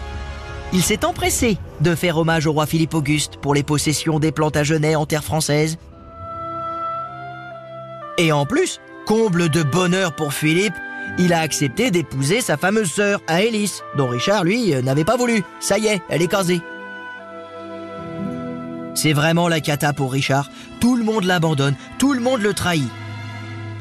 il 0.74 0.82
s'est 0.82 1.06
empressé 1.06 1.58
de 1.82 1.95
faire 1.95 2.17
hommage 2.17 2.48
au 2.48 2.52
roi 2.54 2.65
Philippe 2.65 2.93
Auguste 2.93 3.38
pour 3.38 3.54
les 3.54 3.63
possessions 3.63 4.19
des 4.19 4.32
Plantagenets 4.32 4.95
en 4.95 5.06
terre 5.06 5.24
française. 5.24 5.78
Et 8.17 8.32
en 8.32 8.45
plus, 8.45 8.80
Comble 9.10 9.50
de 9.50 9.63
bonheur 9.63 10.13
pour 10.13 10.36
Philippe, 10.36 10.76
il 11.17 11.34
a 11.34 11.39
accepté 11.39 11.89
d'épouser 11.89 12.41
sa 12.41 12.58
fameuse 12.58 12.91
sœur, 12.91 13.22
Aélis, 13.26 13.80
dont 13.98 14.08
Richard, 14.08 14.43
lui, 14.43 14.76
euh, 14.76 14.84
n'avait 14.84 15.04
pas 15.04 15.17
voulu. 15.17 15.43
Ça 15.60 15.80
y 15.80 15.88
est, 15.88 16.04
elle 16.10 16.22
est 16.22 16.28
casée. 16.28 16.62
C'est 18.93 19.13
vraiment 19.13 19.48
la 19.48 19.62
cata 19.62 19.93
pour 19.93 20.12
Richard. 20.12 20.52
Tout 20.80 20.95
le 20.95 21.04
monde 21.04 21.24
l'abandonne, 21.24 21.76
tout 21.98 22.13
le 22.13 22.19
monde 22.19 22.43
le 22.43 22.54
trahit. 22.54 22.88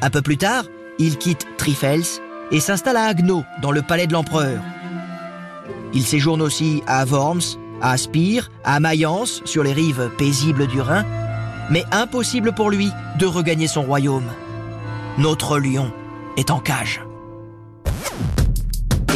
Un 0.01 0.09
peu 0.09 0.23
plus 0.23 0.39
tard, 0.39 0.65
il 0.99 1.19
quitte 1.19 1.47
Trifels 1.59 2.23
et 2.51 2.61
s'installe 2.61 2.97
à 2.97 3.05
Agno, 3.05 3.45
dans 3.61 3.71
le 3.71 3.83
palais 3.83 4.07
de 4.07 4.15
l'empereur. 4.15 4.63
Il 5.93 6.07
séjourne 6.07 6.41
aussi 6.41 6.83
à 6.87 7.05
Worms, 7.05 7.59
à 7.83 7.99
Spire, 7.99 8.51
à 8.65 8.81
Mayence, 8.81 9.43
sur 9.45 9.63
les 9.63 9.75
rives 9.75 10.11
paisibles 10.17 10.69
du 10.69 10.81
Rhin, 10.81 11.05
mais 11.69 11.85
impossible 11.93 12.55
pour 12.55 12.71
lui 12.71 12.91
de 13.19 13.27
regagner 13.27 13.69
son 13.69 13.83
royaume. 13.83 14.25
Notre 15.19 15.59
lion 15.59 15.91
est 16.37 16.53
en 16.53 16.61
cage. 16.61 17.01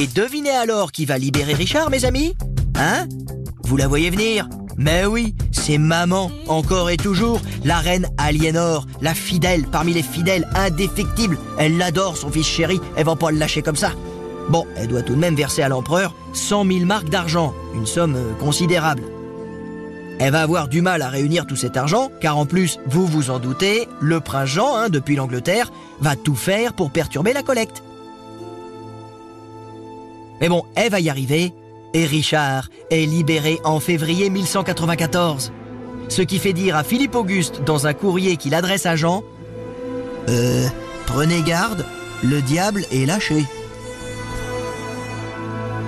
Et 0.01 0.09
devinez 0.09 0.51
alors 0.51 0.91
qui 0.91 1.05
va 1.05 1.17
libérer 1.17 1.55
Richard, 1.55 1.91
mes 1.91 2.05
amis? 2.05 2.35
Hein? 2.77 3.07
Vous 3.63 3.77
la 3.77 3.87
voyez 3.87 4.11
venir? 4.11 4.49
Mais 4.77 5.07
oui, 5.07 5.37
c'est 5.53 5.79
maman, 5.79 6.33
encore 6.49 6.91
et 6.91 6.97
toujours, 6.97 7.41
la 7.63 7.79
reine 7.79 8.09
Aliénor, 8.19 8.89
la 9.01 9.15
fidèle 9.15 9.65
parmi 9.71 9.95
les 9.95 10.03
fidèles, 10.03 10.49
indéfectible. 10.57 11.39
Elle 11.57 11.79
l'adore, 11.79 12.17
son 12.17 12.33
fils 12.33 12.49
chéri, 12.49 12.81
elle 12.97 13.07
va 13.07 13.15
pas 13.15 13.31
le 13.31 13.39
lâcher 13.39 13.63
comme 13.63 13.77
ça. 13.77 13.93
Bon, 14.49 14.67
elle 14.75 14.89
doit 14.89 15.03
tout 15.03 15.15
de 15.15 15.21
même 15.21 15.37
verser 15.37 15.63
à 15.63 15.69
l'empereur 15.69 16.17
100 16.33 16.67
000 16.67 16.85
marques 16.85 17.11
d'argent, 17.11 17.55
une 17.77 17.87
somme 17.87 18.17
euh, 18.17 18.33
considérable. 18.41 19.05
Elle 20.25 20.31
va 20.31 20.43
avoir 20.43 20.69
du 20.69 20.83
mal 20.83 21.03
à 21.03 21.09
réunir 21.09 21.47
tout 21.47 21.57
cet 21.57 21.77
argent, 21.77 22.11
car 22.21 22.39
en 22.39 22.47
plus, 22.47 22.79
vous 22.87 23.07
vous 23.07 23.31
en 23.31 23.41
doutez, 23.41 23.89
le 24.01 24.21
prince 24.21 24.51
Jean, 24.51 24.77
hein, 24.77 24.89
depuis 24.89 25.17
l'Angleterre, 25.17 25.73
va 26.03 26.17
tout 26.17 26.35
faire 26.35 26.75
pour 26.75 26.91
perturber 26.91 27.33
la 27.33 27.43
collecte. 27.43 27.83
Mais 30.41 30.49
bon, 30.49 30.65
elle 30.75 30.91
va 30.91 31.01
y 31.01 31.09
arriver, 31.09 31.55
et 31.95 32.05
Richard 32.05 32.69
est 32.91 33.07
libéré 33.07 33.61
en 33.65 33.79
février 33.81 34.29
1194. 34.29 35.53
Ce 36.09 36.23
qui 36.23 36.39
fait 36.39 36.53
dire 36.53 36.77
à 36.77 36.83
Philippe 36.83 37.15
Auguste 37.15 37.63
dans 37.65 37.87
un 37.87 37.95
courrier 37.95 38.37
qu'il 38.37 38.55
adresse 38.55 38.85
à 38.85 38.97
Jean 38.97 39.23
Euh, 40.29 40.69
prenez 41.07 41.43
garde, 41.43 41.85
le 42.23 42.41
diable 42.43 42.85
est 42.93 43.07
lâché. 43.07 43.45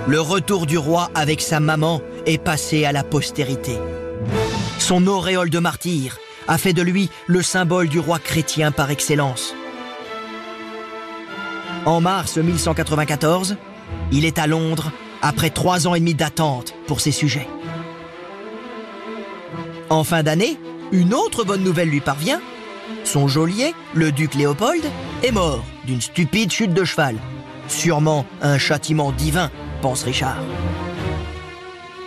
Le 0.08 0.20
retour 0.20 0.66
du 0.66 0.76
roi 0.76 1.10
avec 1.14 1.40
sa 1.40 1.60
maman 1.60 2.00
est 2.26 2.38
passé 2.38 2.84
à 2.84 2.92
la 2.92 3.04
postérité. 3.04 3.78
Son 4.78 5.06
auréole 5.06 5.50
de 5.50 5.60
martyr 5.60 6.18
a 6.48 6.58
fait 6.58 6.72
de 6.72 6.82
lui 6.82 7.10
le 7.26 7.42
symbole 7.42 7.88
du 7.88 8.00
roi 8.00 8.18
chrétien 8.18 8.72
par 8.72 8.90
excellence. 8.90 9.54
En 11.86 12.00
mars 12.00 12.38
1194, 12.38 13.56
il 14.10 14.24
est 14.24 14.38
à 14.38 14.46
Londres 14.46 14.90
après 15.20 15.50
trois 15.50 15.86
ans 15.86 15.94
et 15.94 16.00
demi 16.00 16.14
d'attente 16.14 16.74
pour 16.86 17.00
ses 17.00 17.12
sujets. 17.12 17.46
En 19.90 20.02
fin 20.02 20.22
d'année, 20.22 20.58
une 20.92 21.12
autre 21.12 21.44
bonne 21.44 21.62
nouvelle 21.62 21.90
lui 21.90 22.00
parvient. 22.00 22.40
Son 23.04 23.28
geôlier, 23.28 23.74
le 23.92 24.12
duc 24.12 24.34
Léopold, 24.34 24.82
est 25.22 25.30
mort 25.30 25.62
d'une 25.86 26.00
stupide 26.00 26.50
chute 26.50 26.72
de 26.72 26.84
cheval. 26.84 27.16
Sûrement 27.68 28.24
un 28.40 28.56
châtiment 28.56 29.12
divin, 29.12 29.50
pense 29.82 30.04
Richard. 30.04 30.38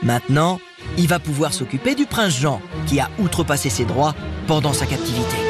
Maintenant, 0.01 0.59
il 0.97 1.07
va 1.07 1.19
pouvoir 1.19 1.53
s'occuper 1.53 1.93
du 1.93 2.07
prince 2.07 2.39
Jean, 2.39 2.61
qui 2.87 2.99
a 2.99 3.09
outrepassé 3.19 3.69
ses 3.69 3.85
droits 3.85 4.15
pendant 4.47 4.73
sa 4.73 4.87
captivité. 4.87 5.46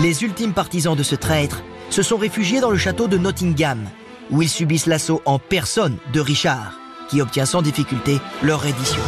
Les 0.00 0.22
ultimes 0.22 0.52
partisans 0.52 0.94
de 0.94 1.02
ce 1.02 1.16
traître 1.16 1.64
se 1.90 2.02
sont 2.02 2.18
réfugiés 2.18 2.60
dans 2.60 2.70
le 2.70 2.78
château 2.78 3.08
de 3.08 3.18
Nottingham, 3.18 3.88
où 4.30 4.42
ils 4.42 4.48
subissent 4.48 4.86
l'assaut 4.86 5.22
en 5.24 5.40
personne 5.40 5.96
de 6.12 6.20
Richard, 6.20 6.78
qui 7.10 7.20
obtient 7.20 7.46
sans 7.46 7.62
difficulté 7.62 8.20
leur 8.40 8.60
reddition. 8.60 9.00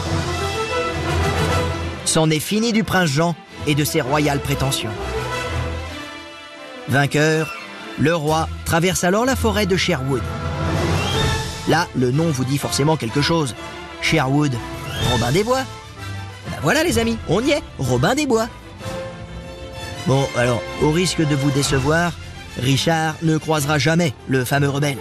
C'en 2.07 2.29
est 2.29 2.41
fini 2.41 2.73
du 2.73 2.83
prince 2.83 3.09
Jean 3.09 3.37
et 3.69 3.77
de 3.77 3.85
ses 3.85 4.01
royales 4.01 4.41
prétentions. 4.41 4.91
Vainqueur, 6.89 7.55
le 8.01 8.17
roi 8.17 8.49
traverse 8.65 9.05
alors 9.05 9.25
la 9.25 9.37
forêt 9.37 9.67
de 9.67 9.77
Sherwood. 9.77 10.23
Là, 11.69 11.87
le 11.95 12.11
nom 12.11 12.31
vous 12.31 12.45
dit 12.45 12.59
forcément 12.59 12.97
quelque 12.97 13.23
chose. 13.23 13.55
Sherwood, 14.03 14.55
Robin 15.13 15.31
des 15.31 15.45
Bois. 15.45 15.63
Ben 16.51 16.59
voilà 16.63 16.83
les 16.83 16.99
amis, 16.99 17.17
on 17.29 17.41
y 17.45 17.53
est, 17.53 17.63
Robin 17.79 18.17
des 18.17 18.27
Bois. 18.27 18.49
Bon, 20.07 20.27
alors, 20.37 20.63
au 20.83 20.91
risque 20.91 21.27
de 21.27 21.35
vous 21.35 21.51
décevoir, 21.51 22.13
Richard 22.59 23.15
ne 23.23 23.37
croisera 23.37 23.79
jamais 23.79 24.15
le 24.29 24.45
fameux 24.45 24.69
rebelle. 24.69 24.99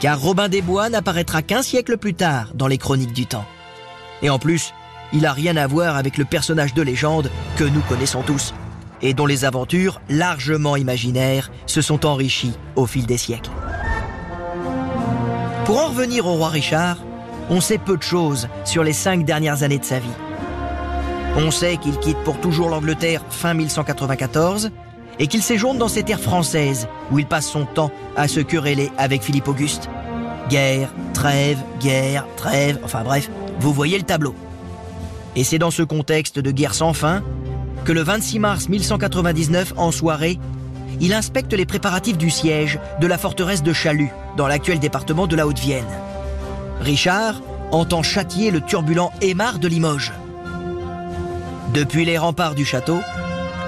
Car 0.00 0.18
Robin 0.18 0.48
des 0.48 0.62
Bois 0.62 0.88
n'apparaîtra 0.88 1.42
qu'un 1.42 1.62
siècle 1.62 1.98
plus 1.98 2.14
tard 2.14 2.48
dans 2.54 2.66
les 2.66 2.78
chroniques 2.78 3.12
du 3.12 3.26
temps. 3.26 3.44
Et 4.22 4.30
en 4.30 4.38
plus, 4.38 4.72
il 5.12 5.26
a 5.26 5.32
rien 5.32 5.56
à 5.56 5.66
voir 5.66 5.96
avec 5.96 6.16
le 6.16 6.24
personnage 6.24 6.74
de 6.74 6.82
légende 6.82 7.30
que 7.56 7.64
nous 7.64 7.80
connaissons 7.82 8.22
tous, 8.22 8.54
et 9.02 9.14
dont 9.14 9.26
les 9.26 9.44
aventures, 9.44 10.00
largement 10.08 10.76
imaginaires, 10.76 11.50
se 11.66 11.82
sont 11.82 12.06
enrichies 12.06 12.54
au 12.76 12.86
fil 12.86 13.06
des 13.06 13.18
siècles. 13.18 13.50
Pour 15.64 15.78
en 15.78 15.88
revenir 15.88 16.26
au 16.26 16.34
roi 16.34 16.48
Richard, 16.48 16.96
on 17.50 17.60
sait 17.60 17.78
peu 17.78 17.96
de 17.96 18.02
choses 18.02 18.48
sur 18.64 18.82
les 18.82 18.92
cinq 18.92 19.24
dernières 19.24 19.62
années 19.62 19.78
de 19.78 19.84
sa 19.84 19.98
vie. 19.98 20.08
On 21.36 21.50
sait 21.50 21.76
qu'il 21.76 21.98
quitte 21.98 22.18
pour 22.24 22.40
toujours 22.40 22.68
l'Angleterre 22.68 23.24
fin 23.30 23.54
1194 23.54 24.70
et 25.18 25.26
qu'il 25.26 25.42
séjourne 25.42 25.78
dans 25.78 25.88
ces 25.88 26.02
terres 26.02 26.20
françaises 26.20 26.88
où 27.10 27.18
il 27.18 27.26
passe 27.26 27.46
son 27.46 27.66
temps 27.66 27.90
à 28.16 28.26
se 28.26 28.40
quereller 28.40 28.90
avec 28.98 29.22
Philippe 29.22 29.48
Auguste. 29.48 29.88
Guerre, 30.48 30.92
trêve, 31.14 31.58
guerre, 31.80 32.26
trêve, 32.36 32.78
enfin 32.82 33.02
bref, 33.04 33.30
vous 33.60 33.72
voyez 33.72 33.96
le 33.96 34.04
tableau. 34.04 34.34
Et 35.36 35.44
c'est 35.44 35.58
dans 35.58 35.70
ce 35.70 35.82
contexte 35.82 36.38
de 36.38 36.50
guerre 36.50 36.74
sans 36.74 36.92
fin 36.92 37.22
que 37.84 37.92
le 37.92 38.02
26 38.02 38.38
mars 38.40 38.68
1199, 38.68 39.74
en 39.76 39.92
soirée, 39.92 40.38
il 41.00 41.14
inspecte 41.14 41.52
les 41.52 41.64
préparatifs 41.64 42.18
du 42.18 42.30
siège 42.30 42.78
de 43.00 43.06
la 43.06 43.16
forteresse 43.16 43.62
de 43.62 43.72
Chalut, 43.72 44.10
dans 44.36 44.48
l'actuel 44.48 44.80
département 44.80 45.26
de 45.26 45.36
la 45.36 45.46
Haute-Vienne. 45.46 45.86
Richard 46.80 47.40
entend 47.72 48.02
châtier 48.02 48.50
le 48.50 48.60
turbulent 48.60 49.12
Aymar 49.22 49.58
de 49.58 49.68
Limoges. 49.68 50.12
Depuis 51.74 52.04
les 52.04 52.18
remparts 52.18 52.56
du 52.56 52.64
château, 52.64 52.98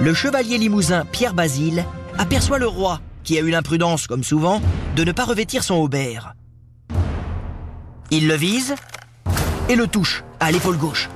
le 0.01 0.13
chevalier 0.13 0.57
limousin 0.57 1.05
Pierre 1.09 1.33
Basile 1.33 1.85
aperçoit 2.17 2.59
le 2.59 2.67
roi, 2.67 2.99
qui 3.23 3.37
a 3.37 3.41
eu 3.41 3.49
l'imprudence, 3.49 4.07
comme 4.07 4.25
souvent, 4.25 4.61
de 4.97 5.05
ne 5.05 5.13
pas 5.13 5.23
revêtir 5.23 5.63
son 5.63 5.75
aubert. 5.75 6.33
Il 8.11 8.27
le 8.27 8.35
vise 8.35 8.75
et 9.69 9.75
le 9.75 9.87
touche 9.87 10.25
à 10.41 10.51
l'épaule 10.51 10.77
gauche. 10.77 11.09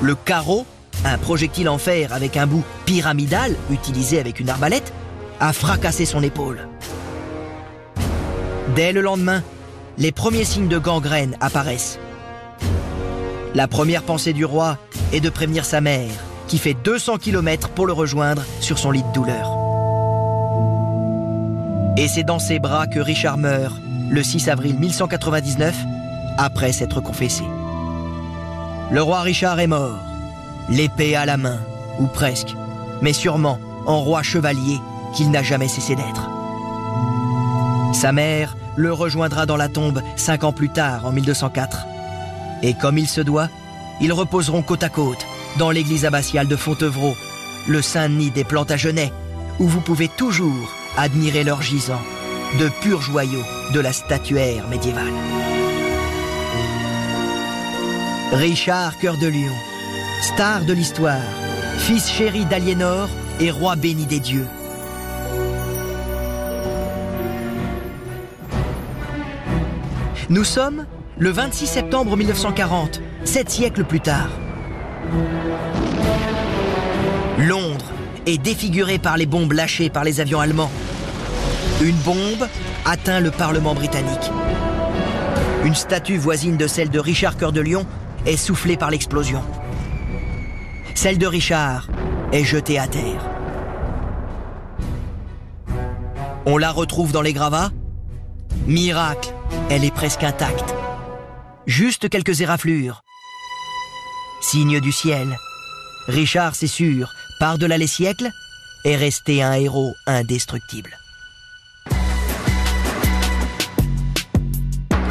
Le 0.00 0.14
carreau, 0.14 0.64
un 1.04 1.18
projectile 1.18 1.68
en 1.68 1.78
fer 1.78 2.12
avec 2.12 2.36
un 2.36 2.46
bout 2.46 2.62
pyramidal 2.86 3.56
utilisé 3.68 4.20
avec 4.20 4.38
une 4.38 4.48
arbalète, 4.48 4.92
a 5.40 5.52
fracassé 5.52 6.04
son 6.04 6.22
épaule. 6.22 6.68
Dès 8.76 8.92
le 8.92 9.00
lendemain, 9.00 9.42
les 9.98 10.12
premiers 10.12 10.44
signes 10.44 10.68
de 10.68 10.78
gangrène 10.78 11.36
apparaissent. 11.40 11.98
La 13.56 13.66
première 13.66 14.04
pensée 14.04 14.32
du 14.32 14.44
roi 14.44 14.78
est 15.12 15.20
de 15.20 15.30
prévenir 15.30 15.64
sa 15.64 15.80
mère, 15.80 16.10
qui 16.46 16.58
fait 16.58 16.74
200 16.74 17.18
km 17.18 17.68
pour 17.70 17.86
le 17.86 17.92
rejoindre 17.92 18.42
sur 18.60 18.78
son 18.78 18.90
lit 18.90 19.02
de 19.02 19.12
douleur. 19.12 19.56
Et 21.96 22.08
c'est 22.08 22.24
dans 22.24 22.38
ses 22.38 22.58
bras 22.58 22.86
que 22.86 23.00
Richard 23.00 23.38
meurt 23.38 23.76
le 24.10 24.22
6 24.22 24.48
avril 24.48 24.76
1199, 24.78 25.74
après 26.38 26.72
s'être 26.72 27.00
confessé. 27.00 27.44
Le 28.90 29.02
roi 29.02 29.20
Richard 29.20 29.60
est 29.60 29.66
mort, 29.66 29.98
l'épée 30.68 31.14
à 31.14 31.26
la 31.26 31.36
main, 31.36 31.60
ou 31.98 32.06
presque, 32.06 32.54
mais 33.02 33.12
sûrement 33.12 33.58
en 33.86 34.00
roi 34.00 34.22
chevalier 34.22 34.78
qu'il 35.14 35.30
n'a 35.30 35.42
jamais 35.42 35.68
cessé 35.68 35.94
d'être. 35.94 36.28
Sa 37.92 38.12
mère 38.12 38.56
le 38.76 38.92
rejoindra 38.92 39.46
dans 39.46 39.56
la 39.56 39.68
tombe 39.68 40.00
cinq 40.16 40.44
ans 40.44 40.52
plus 40.52 40.70
tard, 40.70 41.06
en 41.06 41.12
1204. 41.12 41.86
Et 42.62 42.74
comme 42.74 42.98
il 42.98 43.08
se 43.08 43.20
doit, 43.20 43.48
ils 44.00 44.12
reposeront 44.12 44.62
côte 44.62 44.82
à 44.82 44.88
côte 44.88 45.26
dans 45.58 45.70
l'église 45.70 46.04
abbatiale 46.04 46.48
de 46.48 46.56
Fontevraud, 46.56 47.16
le 47.68 47.82
Saint-Denis 47.82 48.30
des 48.30 48.44
Plantagenets, 48.44 49.12
où 49.58 49.66
vous 49.66 49.80
pouvez 49.80 50.08
toujours 50.08 50.72
admirer 50.96 51.44
leurs 51.44 51.62
gisants, 51.62 52.02
de 52.58 52.68
purs 52.80 53.02
joyaux 53.02 53.44
de 53.72 53.80
la 53.80 53.92
statuaire 53.92 54.66
médiévale. 54.68 55.12
Richard 58.32 58.98
Cœur 58.98 59.16
de 59.18 59.26
Lion, 59.26 59.54
star 60.22 60.64
de 60.64 60.72
l'histoire, 60.72 61.20
fils 61.78 62.08
chéri 62.10 62.44
d'Aliénor 62.46 63.08
et 63.40 63.50
roi 63.50 63.76
béni 63.76 64.06
des 64.06 64.20
dieux. 64.20 64.46
Nous 70.28 70.44
sommes 70.44 70.86
le 71.20 71.28
26 71.28 71.66
septembre 71.66 72.16
1940, 72.16 73.02
sept 73.24 73.50
siècles 73.50 73.84
plus 73.84 74.00
tard. 74.00 74.30
Londres 77.38 77.92
est 78.26 78.38
défigurée 78.38 78.98
par 78.98 79.18
les 79.18 79.26
bombes 79.26 79.52
lâchées 79.52 79.90
par 79.90 80.02
les 80.02 80.20
avions 80.20 80.40
allemands. 80.40 80.70
Une 81.82 81.96
bombe 81.96 82.48
atteint 82.86 83.20
le 83.20 83.30
Parlement 83.30 83.74
britannique. 83.74 84.30
Une 85.62 85.74
statue 85.74 86.16
voisine 86.16 86.56
de 86.56 86.66
celle 86.66 86.88
de 86.88 86.98
Richard 86.98 87.36
Cœur 87.36 87.52
de 87.52 87.60
Lion 87.60 87.84
est 88.24 88.38
soufflée 88.38 88.78
par 88.78 88.90
l'explosion. 88.90 89.42
Celle 90.94 91.18
de 91.18 91.26
Richard 91.26 91.88
est 92.32 92.44
jetée 92.44 92.78
à 92.78 92.86
terre. 92.86 93.28
On 96.46 96.56
la 96.56 96.70
retrouve 96.70 97.12
dans 97.12 97.22
les 97.22 97.34
gravats. 97.34 97.72
Miracle, 98.66 99.34
elle 99.68 99.84
est 99.84 99.94
presque 99.94 100.24
intacte. 100.24 100.74
Juste 101.66 102.08
quelques 102.08 102.40
éraflures. 102.40 103.02
Signe 104.40 104.80
du 104.80 104.92
ciel. 104.92 105.36
Richard, 106.08 106.54
c'est 106.54 106.66
sûr, 106.66 107.12
par-delà 107.38 107.76
les 107.76 107.86
siècles, 107.86 108.30
est 108.84 108.96
resté 108.96 109.42
un 109.42 109.52
héros 109.52 109.92
indestructible. 110.06 110.96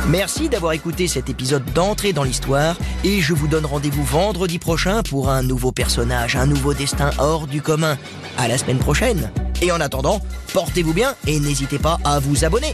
Merci 0.08 0.50
d'avoir 0.50 0.74
écouté 0.74 1.08
cet 1.08 1.30
épisode 1.30 1.64
d'entrée 1.74 2.14
dans 2.14 2.24
l'histoire 2.24 2.76
et 3.04 3.22
je 3.22 3.36
vous 3.36 3.48
donne 3.48 3.68
rendez-vous 3.68 4.04
vendredi 4.04 4.58
prochain 4.58 5.04
pour 5.04 5.30
un 5.30 5.44
nouveau 5.44 5.72
personnage, 5.72 6.36
un 6.36 6.48
nouveau 6.48 6.74
destin 6.74 7.12
hors 7.20 7.46
du 7.46 7.62
commun. 7.62 7.96
À 8.38 8.48
la 8.48 8.58
semaine 8.58 8.80
prochaine. 8.80 9.32
Et 9.62 9.72
en 9.72 9.80
attendant, 9.80 10.20
portez-vous 10.54 10.94
bien 10.94 11.14
et 11.28 11.40
n'hésitez 11.40 11.78
pas 11.78 12.00
à 12.04 12.20
vous 12.20 12.44
abonner. 12.44 12.74